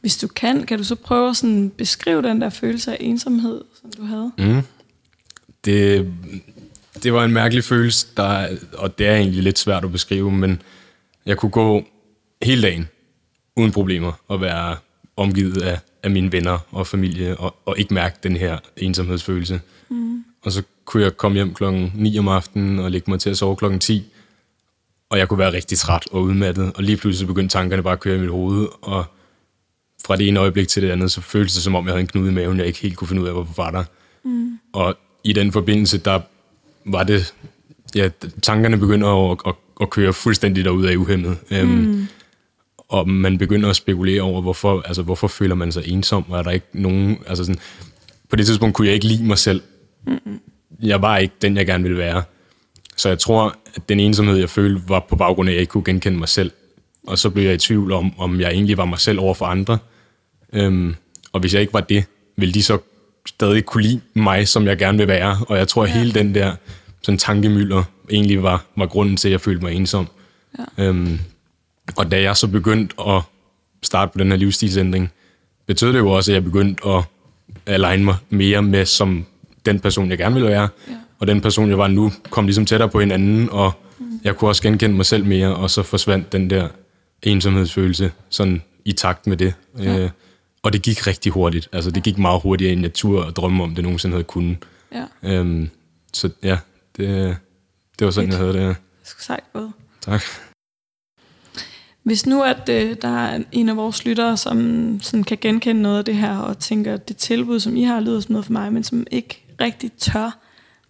[0.00, 3.60] Hvis du kan, kan du så prøve at sådan beskrive den der følelse af ensomhed,
[3.80, 4.32] som du havde?
[4.38, 4.62] Mm.
[5.64, 6.12] Det,
[7.02, 8.48] det var en mærkelig følelse, der,
[8.78, 10.62] og det er egentlig lidt svært at beskrive, men
[11.26, 11.84] jeg kunne gå
[12.42, 12.88] hele dagen
[13.56, 14.76] uden problemer og være
[15.16, 19.60] omgivet af, af mine venner og familie, og, og ikke mærke den her ensomhedsfølelse.
[19.88, 20.24] Mm.
[20.42, 23.38] Og så kunne jeg komme hjem klokken 9 om aftenen og lægge mig til at
[23.38, 24.04] sove klokken 10.
[25.10, 28.00] Og jeg kunne være rigtig træt og udmattet, og lige pludselig begyndte tankerne bare at
[28.00, 29.04] køre i mit hoved, og
[30.06, 32.06] fra det ene øjeblik til det andet, så føltes det som om, jeg havde en
[32.06, 33.84] knude i maven, jeg ikke helt kunne finde ud af, hvorfor var der.
[34.24, 34.58] Mm.
[34.72, 36.20] Og i den forbindelse, der
[36.86, 37.34] var det,
[37.94, 38.08] ja,
[38.42, 41.36] tankerne begynder at, at, at køre fuldstændig derud af uhemmet.
[41.50, 41.90] Øhm, mm.
[41.90, 42.08] Um,
[42.88, 46.42] og man begynder at spekulere over, hvorfor, altså, hvorfor føler man sig ensom, og er
[46.42, 47.60] der ikke nogen, altså sådan,
[48.30, 49.62] på det tidspunkt kunne jeg ikke lide mig selv.
[50.06, 50.40] Mm
[50.82, 52.22] jeg var ikke den, jeg gerne ville være.
[52.96, 55.70] Så jeg tror, at den ensomhed, jeg følte, var på baggrund af, at jeg ikke
[55.70, 56.50] kunne genkende mig selv.
[57.06, 59.46] Og så blev jeg i tvivl om, om jeg egentlig var mig selv over for
[59.46, 59.78] andre.
[60.52, 60.94] Øhm,
[61.32, 62.04] og hvis jeg ikke var det,
[62.36, 62.78] ville de så
[63.26, 65.38] stadig kunne lide mig, som jeg gerne vil være.
[65.48, 66.54] Og jeg tror, at hele den der
[67.02, 70.08] sådan tankemylder egentlig var, var grunden til, at jeg følte mig ensom.
[70.58, 70.84] Ja.
[70.84, 71.18] Øhm,
[71.96, 73.22] og da jeg så begyndte at
[73.82, 75.12] starte på den her livsstilsændring,
[75.66, 77.04] betød det jo også, at jeg begyndte at
[77.66, 79.26] aligne mig mere med som
[79.66, 80.68] den person, jeg gerne ville være.
[80.88, 80.94] Ja.
[81.18, 84.20] Og den person, jeg var nu, kom ligesom tættere på hinanden, og mm.
[84.24, 86.68] jeg kunne også genkende mig selv mere, og så forsvandt den der
[87.22, 89.54] ensomhedsfølelse sådan i takt med det.
[89.78, 89.98] Ja.
[89.98, 90.10] Øh,
[90.62, 91.68] og det gik rigtig hurtigt.
[91.72, 94.56] Altså, det gik meget hurtigere i natur og drømme om, det nogensinde havde kunnet.
[94.94, 95.04] Ja.
[95.22, 95.70] Øhm,
[96.12, 96.58] så ja,
[96.96, 97.36] det,
[97.98, 98.76] det var sådan, jeg havde det.
[99.00, 99.72] Det skal sejt gået.
[100.00, 100.22] Tak.
[102.02, 105.98] Hvis nu at øh, der er en af vores lyttere, som sådan kan genkende noget
[105.98, 108.52] af det her, og tænker, at det tilbud, som I har, lyder som noget for
[108.52, 110.38] mig, men som ikke rigtig tør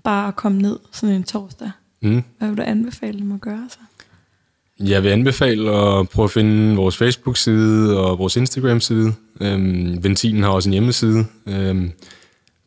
[0.04, 1.70] bare at komme ned sådan en torsdag.
[2.02, 2.22] Mm.
[2.38, 3.78] Hvad vil du anbefale dem at gøre så?
[4.80, 9.14] Jeg vil anbefale at prøve at finde vores Facebook-side og vores Instagram-side.
[9.40, 11.24] Øhm, Ventilen har også en hjemmeside.
[11.46, 11.92] Øhm,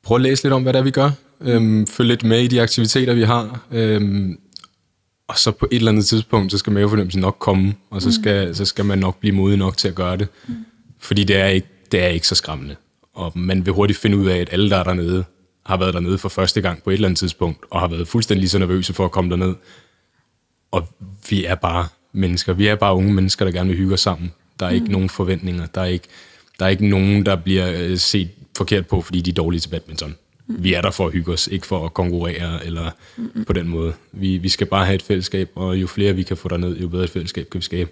[0.03, 1.11] prøv at læse lidt om, hvad det er, vi gør.
[1.41, 3.65] Øhm, følg lidt med i de aktiviteter, vi har.
[3.71, 4.37] Øhm,
[5.27, 8.47] og så på et eller andet tidspunkt, så skal mavefornemmelsen nok komme, og så skal,
[8.47, 8.53] mm.
[8.53, 10.27] så skal man nok blive modig nok til at gøre det.
[10.47, 10.55] Mm.
[10.99, 12.75] Fordi det er, ikke, det er ikke så skræmmende.
[13.13, 15.23] Og man vil hurtigt finde ud af, at alle, der er dernede,
[15.65, 18.49] har været dernede for første gang på et eller andet tidspunkt, og har været fuldstændig
[18.49, 19.55] så nervøse for at komme derned.
[20.71, 20.87] Og
[21.29, 22.53] vi er bare mennesker.
[22.53, 24.33] Vi er bare unge mennesker, der gerne vil hygge os sammen.
[24.59, 24.75] Der er mm.
[24.75, 25.65] ikke nogen forventninger.
[25.65, 26.07] Der er ikke,
[26.59, 29.69] der er ikke nogen, der bliver øh, set forkert på, fordi de er dårlige til
[29.69, 30.15] badminton.
[30.47, 30.63] Mm.
[30.63, 33.45] Vi er der for at hygge os, ikke for at konkurrere eller mm.
[33.45, 33.93] på den måde.
[34.11, 36.87] Vi, vi skal bare have et fællesskab, og jo flere vi kan få derned, jo
[36.87, 37.91] bedre et fællesskab kan vi skabe.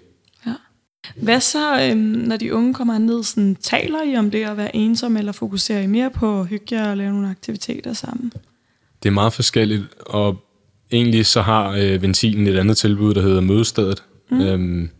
[1.16, 4.76] Hvad så, øhm, når de unge kommer ned, sådan, taler I om det at være
[4.76, 8.32] ensom, eller fokuserer I mere på at hygge jer og lave nogle aktiviteter sammen?
[9.02, 10.36] Det er meget forskelligt, og
[10.92, 14.02] egentlig så har øh, Ventilen et andet tilbud, der hedder Mødestedet.
[14.30, 14.40] Mm.
[14.40, 14.90] Øhm,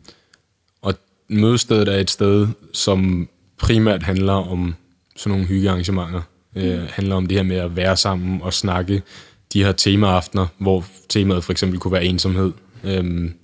[0.82, 0.94] og
[1.28, 3.28] Mødestedet er et sted, som
[3.59, 4.74] primært handler om
[5.16, 6.22] sådan nogle hyggearrangementer.
[6.55, 6.62] Mm.
[6.62, 9.02] Øh, handler om det her med at være sammen og snakke.
[9.52, 12.52] De her temaaftener, hvor temaet for eksempel kunne være ensomhed.
[12.84, 13.34] Øhm,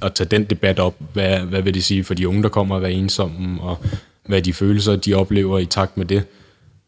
[0.00, 0.94] og tage den debat op.
[1.12, 3.78] Hvad, hvad vil det sige for de unge, der kommer at være ensomme, og
[4.26, 6.24] hvad de følelser, de oplever i takt med det.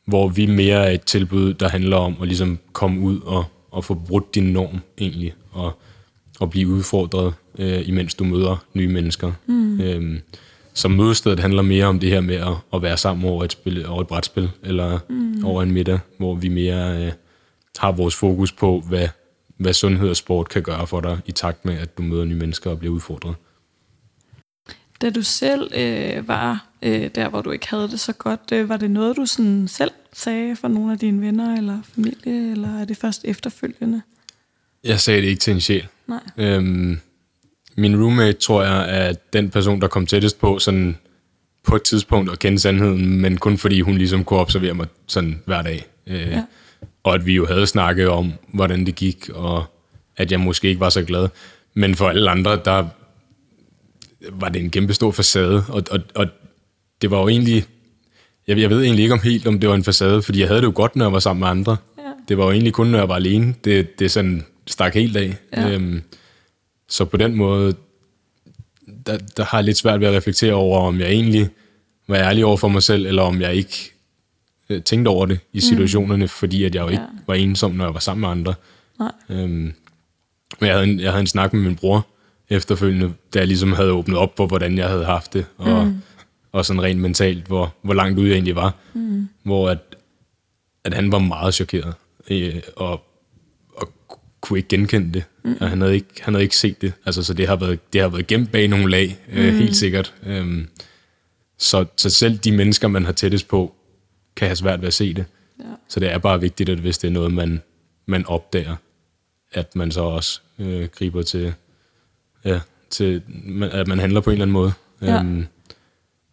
[0.06, 3.84] Hvor vi mere er et tilbud, der handler om at ligesom komme ud og, og
[3.84, 5.78] få brudt din norm egentlig, og,
[6.40, 9.32] og blive udfordret, øh, imens du møder nye mennesker.
[9.46, 9.80] Mm.
[9.80, 10.20] Øhm,
[10.74, 13.86] så mødestedet handler mere om det her med at, at være sammen over et, spil,
[13.86, 15.44] over et brætspil, eller mm.
[15.44, 17.12] over en middag, hvor vi mere øh,
[17.78, 19.08] har vores fokus på, hvad,
[19.62, 22.34] hvad sundhed og sport kan gøre for dig, i takt med, at du møder nye
[22.34, 23.34] mennesker og bliver udfordret.
[25.02, 28.68] Da du selv øh, var øh, der, hvor du ikke havde det så godt, øh,
[28.68, 32.80] var det noget, du sådan selv sagde for nogle af dine venner eller familie, eller
[32.80, 34.02] er det først efterfølgende?
[34.84, 35.86] Jeg sagde det ikke til en sjæl.
[36.06, 36.20] Nej.
[36.36, 37.00] Øhm,
[37.76, 40.96] min roommate, tror jeg, er den person, der kom tættest på sådan
[41.62, 45.42] på et tidspunkt at kende sandheden, men kun fordi hun ligesom kunne observere mig sådan
[45.46, 45.86] hver dag.
[46.06, 46.42] Øh, ja.
[47.04, 49.64] Og at vi jo havde snakket om, hvordan det gik, og
[50.16, 51.28] at jeg måske ikke var så glad.
[51.74, 52.86] Men for alle andre, der
[54.30, 56.26] var det en kæmpe stor facade, og, og, og
[57.02, 57.64] det var jo egentlig,
[58.46, 60.60] jeg, jeg ved egentlig ikke om helt, om det var en facade, fordi jeg havde
[60.60, 61.76] det jo godt, når jeg var sammen med andre.
[61.98, 62.02] Ja.
[62.28, 63.54] Det var jo egentlig kun, når jeg var alene.
[63.64, 65.36] Det, det sådan stak helt af.
[65.56, 65.70] Ja.
[65.70, 66.02] Øhm,
[66.88, 67.74] så på den måde,
[69.06, 71.48] der, der har jeg lidt svært ved at reflektere over, om jeg egentlig
[72.08, 73.91] var ærlig over for mig selv, eller om jeg ikke
[74.70, 75.60] øh, tænkte over det i mm.
[75.60, 76.28] situationerne, mm.
[76.28, 77.08] fordi at jeg jo ikke ja.
[77.26, 78.54] var ensom, når jeg var sammen med andre.
[78.98, 79.12] Nej.
[79.28, 79.50] Øhm,
[80.60, 82.06] men jeg havde, en, jeg havde en snak med min bror
[82.50, 86.00] efterfølgende, da jeg ligesom havde åbnet op for, hvordan jeg havde haft det, og, mm.
[86.52, 88.74] og sådan rent mentalt, hvor, hvor langt ude jeg egentlig var.
[88.94, 89.28] Mm.
[89.42, 89.78] Hvor at,
[90.84, 91.94] at han var meget chokeret,
[92.30, 93.04] øh, og
[94.42, 95.24] kunne ikke genkende det.
[95.44, 95.56] Mm.
[95.60, 96.92] Og han havde ikke, han havde ikke set det.
[97.06, 99.58] Altså, så det har været, det har været gemt bag nogle lag, øh, mm.
[99.58, 100.14] helt sikkert.
[100.26, 100.68] Øhm,
[101.58, 103.74] så, så selv de mennesker, man har tættest på,
[104.36, 105.24] kan have svært ved at se det.
[105.58, 105.64] Ja.
[105.88, 107.62] Så det er bare vigtigt, at hvis det er noget, man,
[108.06, 108.76] man opdager,
[109.52, 111.54] at man så også øh, griber til,
[112.44, 112.60] ja,
[112.90, 113.22] til,
[113.72, 114.72] at man handler på en eller anden måde.
[115.02, 115.18] Ja.
[115.18, 115.46] Øhm,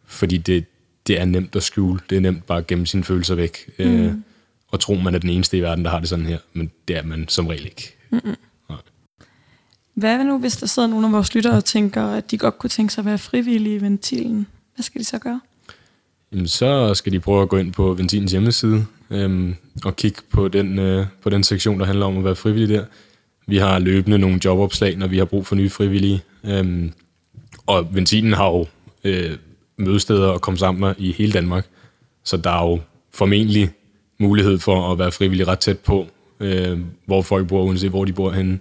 [0.05, 0.65] fordi det,
[1.07, 1.99] det er nemt at skjule.
[2.09, 3.57] Det er nemt bare at gemme sine følelser væk.
[3.79, 3.85] Mm.
[3.85, 4.13] Øh,
[4.67, 6.37] og tro, man er den eneste i verden, der har det sådan her.
[6.53, 7.95] Men det er man som regel ikke.
[8.09, 8.35] Mm-mm.
[9.93, 12.69] Hvad nu, hvis der sidder nogle af vores lyttere og tænker, at de godt kunne
[12.69, 14.47] tænke sig at være frivillige i ventilen?
[14.75, 15.41] Hvad skal de så gøre?
[16.31, 19.55] Jamen, så skal de prøve at gå ind på ventilens hjemmeside øhm,
[19.85, 22.85] og kigge på den, øh, på den sektion, der handler om at være frivillig der.
[23.47, 26.21] Vi har løbende nogle jobopslag, når vi har brug for nye frivillige.
[26.45, 26.93] Øhm,
[27.67, 28.65] og ventilen har jo
[29.03, 29.37] øh,
[29.77, 31.67] mødesteder at komme sammen med i hele Danmark.
[32.23, 32.79] Så der er jo
[33.13, 33.69] formentlig
[34.19, 36.07] mulighed for at være frivillig ret tæt på,
[36.39, 38.59] øh, hvor folk bor, uanset hvor de bor henne.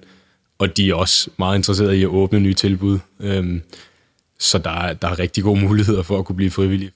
[0.59, 2.99] Og de er også meget interesserede i at åbne nye tilbud.
[3.21, 3.61] Øh,
[4.39, 6.91] så der er, der er rigtig gode muligheder for at kunne blive frivillig.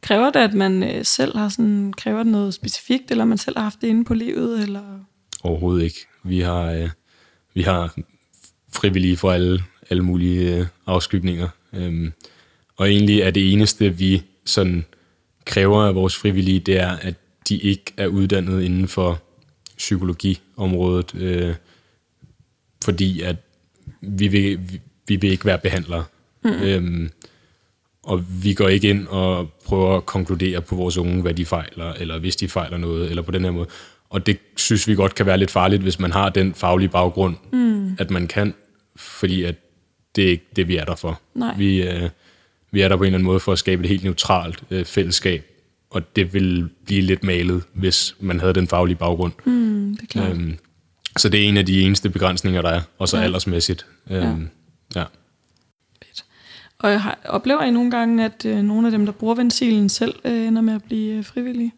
[0.00, 3.56] Kræver det, at man øh, selv har sådan, kræver det noget specifikt, eller man selv
[3.56, 5.00] har haft det inde på livet, eller?
[5.42, 6.06] Overhovedet ikke.
[6.22, 6.90] Vi har, øh,
[7.54, 7.98] vi har
[8.72, 11.48] frivillige for alle, alle mulige øh, afskygninger.
[11.72, 12.12] Øhm,
[12.76, 14.84] og egentlig er det eneste, vi sådan
[15.44, 17.14] kræver af vores frivillige, det er, at
[17.48, 19.22] de ikke er uddannet inden for
[19.76, 21.54] psykologiområdet, øh,
[22.84, 23.36] fordi at
[24.00, 26.04] vi vil, vi, vi vil ikke være behandlere.
[26.44, 26.50] Mm.
[26.50, 27.10] Øhm,
[28.06, 31.92] og vi går ikke ind og prøver at konkludere på vores unge, hvad de fejler,
[31.92, 33.66] eller hvis de fejler noget, eller på den her måde.
[34.10, 37.36] Og det synes vi godt kan være lidt farligt, hvis man har den faglige baggrund,
[37.52, 37.96] mm.
[37.98, 38.54] at man kan,
[38.96, 39.54] fordi at
[40.16, 41.20] det er ikke det, vi er der for.
[41.34, 41.54] Nej.
[41.56, 42.08] Vi, øh,
[42.70, 44.84] vi er der på en eller anden måde for at skabe et helt neutralt øh,
[44.84, 45.44] fællesskab,
[45.90, 49.32] og det vil blive lidt malet, hvis man havde den faglige baggrund.
[49.44, 50.30] Mm, det er klart.
[50.36, 50.58] Øhm,
[51.16, 53.20] så det er en af de eneste begrænsninger, der er, og så Ja.
[53.20, 53.24] ja.
[53.24, 53.86] aldersmæssigt.
[54.10, 54.48] Øhm,
[54.94, 55.00] ja.
[55.00, 55.08] Fedt.
[56.78, 59.88] Og jeg har, oplever I nogle gange, at øh, nogle af dem, der bruger ventilen
[59.88, 61.72] selv, øh, ender med at blive øh, frivillige?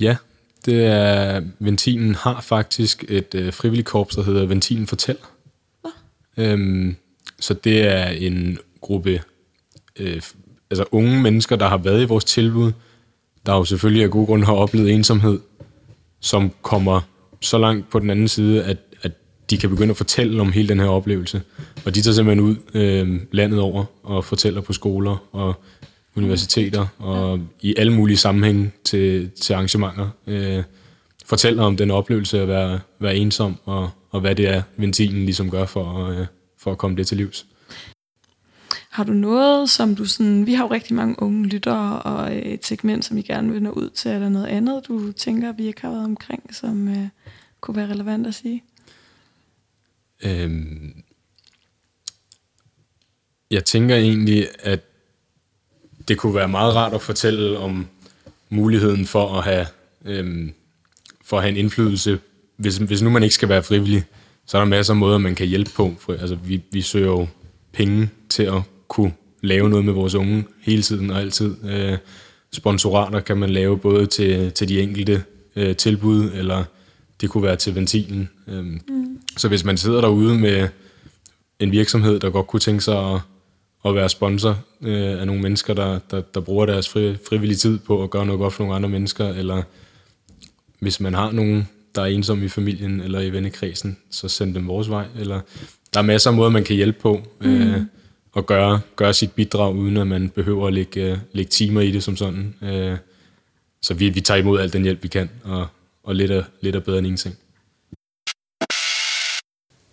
[0.00, 0.16] ja,
[0.64, 5.16] det er, Ventilen har faktisk et øh, frivilligt korps, der hedder Ventilen Fortæl.
[6.36, 6.96] Øhm,
[7.40, 9.22] så det er en gruppe
[9.98, 10.22] øh,
[10.70, 12.72] altså unge mennesker, der har været i vores tilbud,
[13.46, 15.40] der jo selvfølgelig af gode grunde har oplevet ensomhed,
[16.20, 17.00] som kommer
[17.40, 19.12] så langt på den anden side, at, at
[19.50, 21.42] de kan begynde at fortælle om hele den her oplevelse.
[21.84, 25.54] Og de tager simpelthen ud øh, landet over og fortæller på skoler og
[26.16, 30.08] universiteter og i alle mulige sammenhænge til, til arrangementer.
[30.26, 30.62] Øh,
[31.24, 35.50] fortæller om den oplevelse at være, være ensom og, og hvad det er, ventilen ligesom
[35.50, 36.26] gør for, øh,
[36.58, 37.46] for at komme det til livs.
[38.90, 40.46] Har du noget, som du sådan...
[40.46, 43.62] Vi har jo rigtig mange unge lyttere og øh, et segment, som I gerne vil
[43.62, 44.10] nå ud til.
[44.10, 47.08] Er der noget andet, du tænker, vi ikke har været omkring, som øh,
[47.60, 48.62] kunne være relevant at sige?
[50.24, 51.03] Øhm,
[53.50, 54.80] jeg tænker egentlig, at
[56.08, 57.86] det kunne være meget rart at fortælle om
[58.50, 59.66] muligheden for at have,
[60.04, 60.52] øhm,
[61.24, 62.18] for at have en indflydelse.
[62.56, 64.04] Hvis, hvis nu man ikke skal være frivillig,
[64.46, 65.94] så er der masser af måder, man kan hjælpe på.
[65.98, 67.26] For, altså, vi, vi søger jo
[67.72, 71.56] penge til at kunne lave noget med vores unge hele tiden og altid.
[71.64, 71.98] Øh,
[72.52, 75.24] sponsorater kan man lave både til, til de enkelte
[75.56, 76.64] øh, tilbud, eller
[77.20, 78.30] det kunne være til ventilen.
[78.48, 79.20] Øhm, mm.
[79.36, 80.68] Så hvis man sidder derude med
[81.58, 83.20] en virksomhed, der godt kunne tænke sig at,
[83.84, 87.78] at være sponsor øh, af nogle mennesker, der, der, der bruger deres fri, frivillige tid
[87.78, 89.62] på at gøre noget godt for nogle andre mennesker, eller
[90.78, 94.68] hvis man har nogen, der er ensomme i familien eller i vennekredsen, så send dem
[94.68, 95.06] vores vej.
[95.18, 95.40] Eller,
[95.94, 97.80] der er masser af måder, man kan hjælpe på øh,
[98.32, 101.90] og gøre, gøre sit bidrag, uden at man behøver at lægge, øh, lægge timer i
[101.90, 102.54] det som sådan.
[102.62, 102.96] Øh,
[103.82, 105.66] så vi, vi tager imod al den hjælp, vi kan, og,
[106.02, 107.36] og lidt, er, lidt er bedre end ingenting.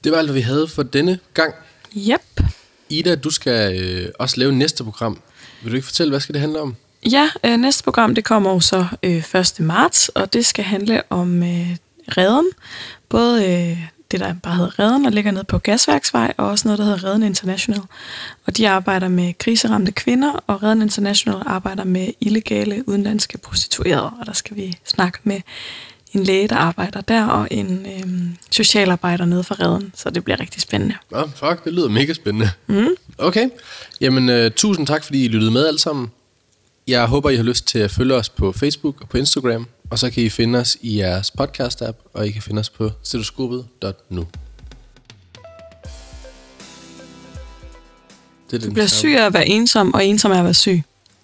[0.04, 1.54] Det var alt, hvad vi havde for denne gang.
[1.98, 2.46] Yep.
[2.92, 5.20] Ida, du skal øh, også lave næste program.
[5.62, 6.76] Vil du ikke fortælle, hvad skal det handle om?
[7.12, 9.56] Ja, øh, næste program det kommer jo så øh, 1.
[9.60, 11.76] marts, og det skal handle om øh,
[12.08, 12.50] redden.
[13.10, 13.78] Både øh,
[14.12, 17.04] det, der bare hedder Redden, og ligger nede på Gasværksvej, og også noget, der hedder
[17.04, 17.82] Redden International.
[18.46, 24.12] Og de arbejder med kriseramte kvinder, og Redden International arbejder med illegale udenlandske prostituerede.
[24.20, 25.42] Og der skal vi snakke med
[26.12, 29.92] en læge, der arbejder der, og en øh, socialarbejder nede for Redden.
[29.96, 30.96] Så det bliver rigtig spændende.
[31.12, 32.50] Nå, fuck, det lyder mega spændende.
[32.68, 32.88] Mm.
[33.18, 33.50] Okay,
[34.02, 36.12] jamen øh, tusind tak, fordi I lyttede med alle sammen.
[36.88, 40.00] Jeg håber, I har lyst til at følge os på Facebook og på Instagram, og
[40.00, 44.28] så kan I finde os i jeres podcast-app, og I kan finde os på stetoskopet.nu.
[48.52, 50.84] Det Du bliver syg af at være ensom, og ensom af at være syg.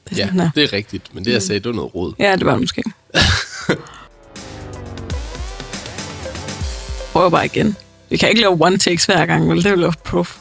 [0.09, 2.13] Det er Ja, sådan, det er rigtigt, men det jeg sagde, det var noget råd.
[2.19, 2.83] Ja, det var det måske.
[7.17, 7.75] prøver bare igen.
[8.09, 9.57] Vi kan ikke lave one takes hver gang, vel?
[9.57, 10.37] Det er jo proof.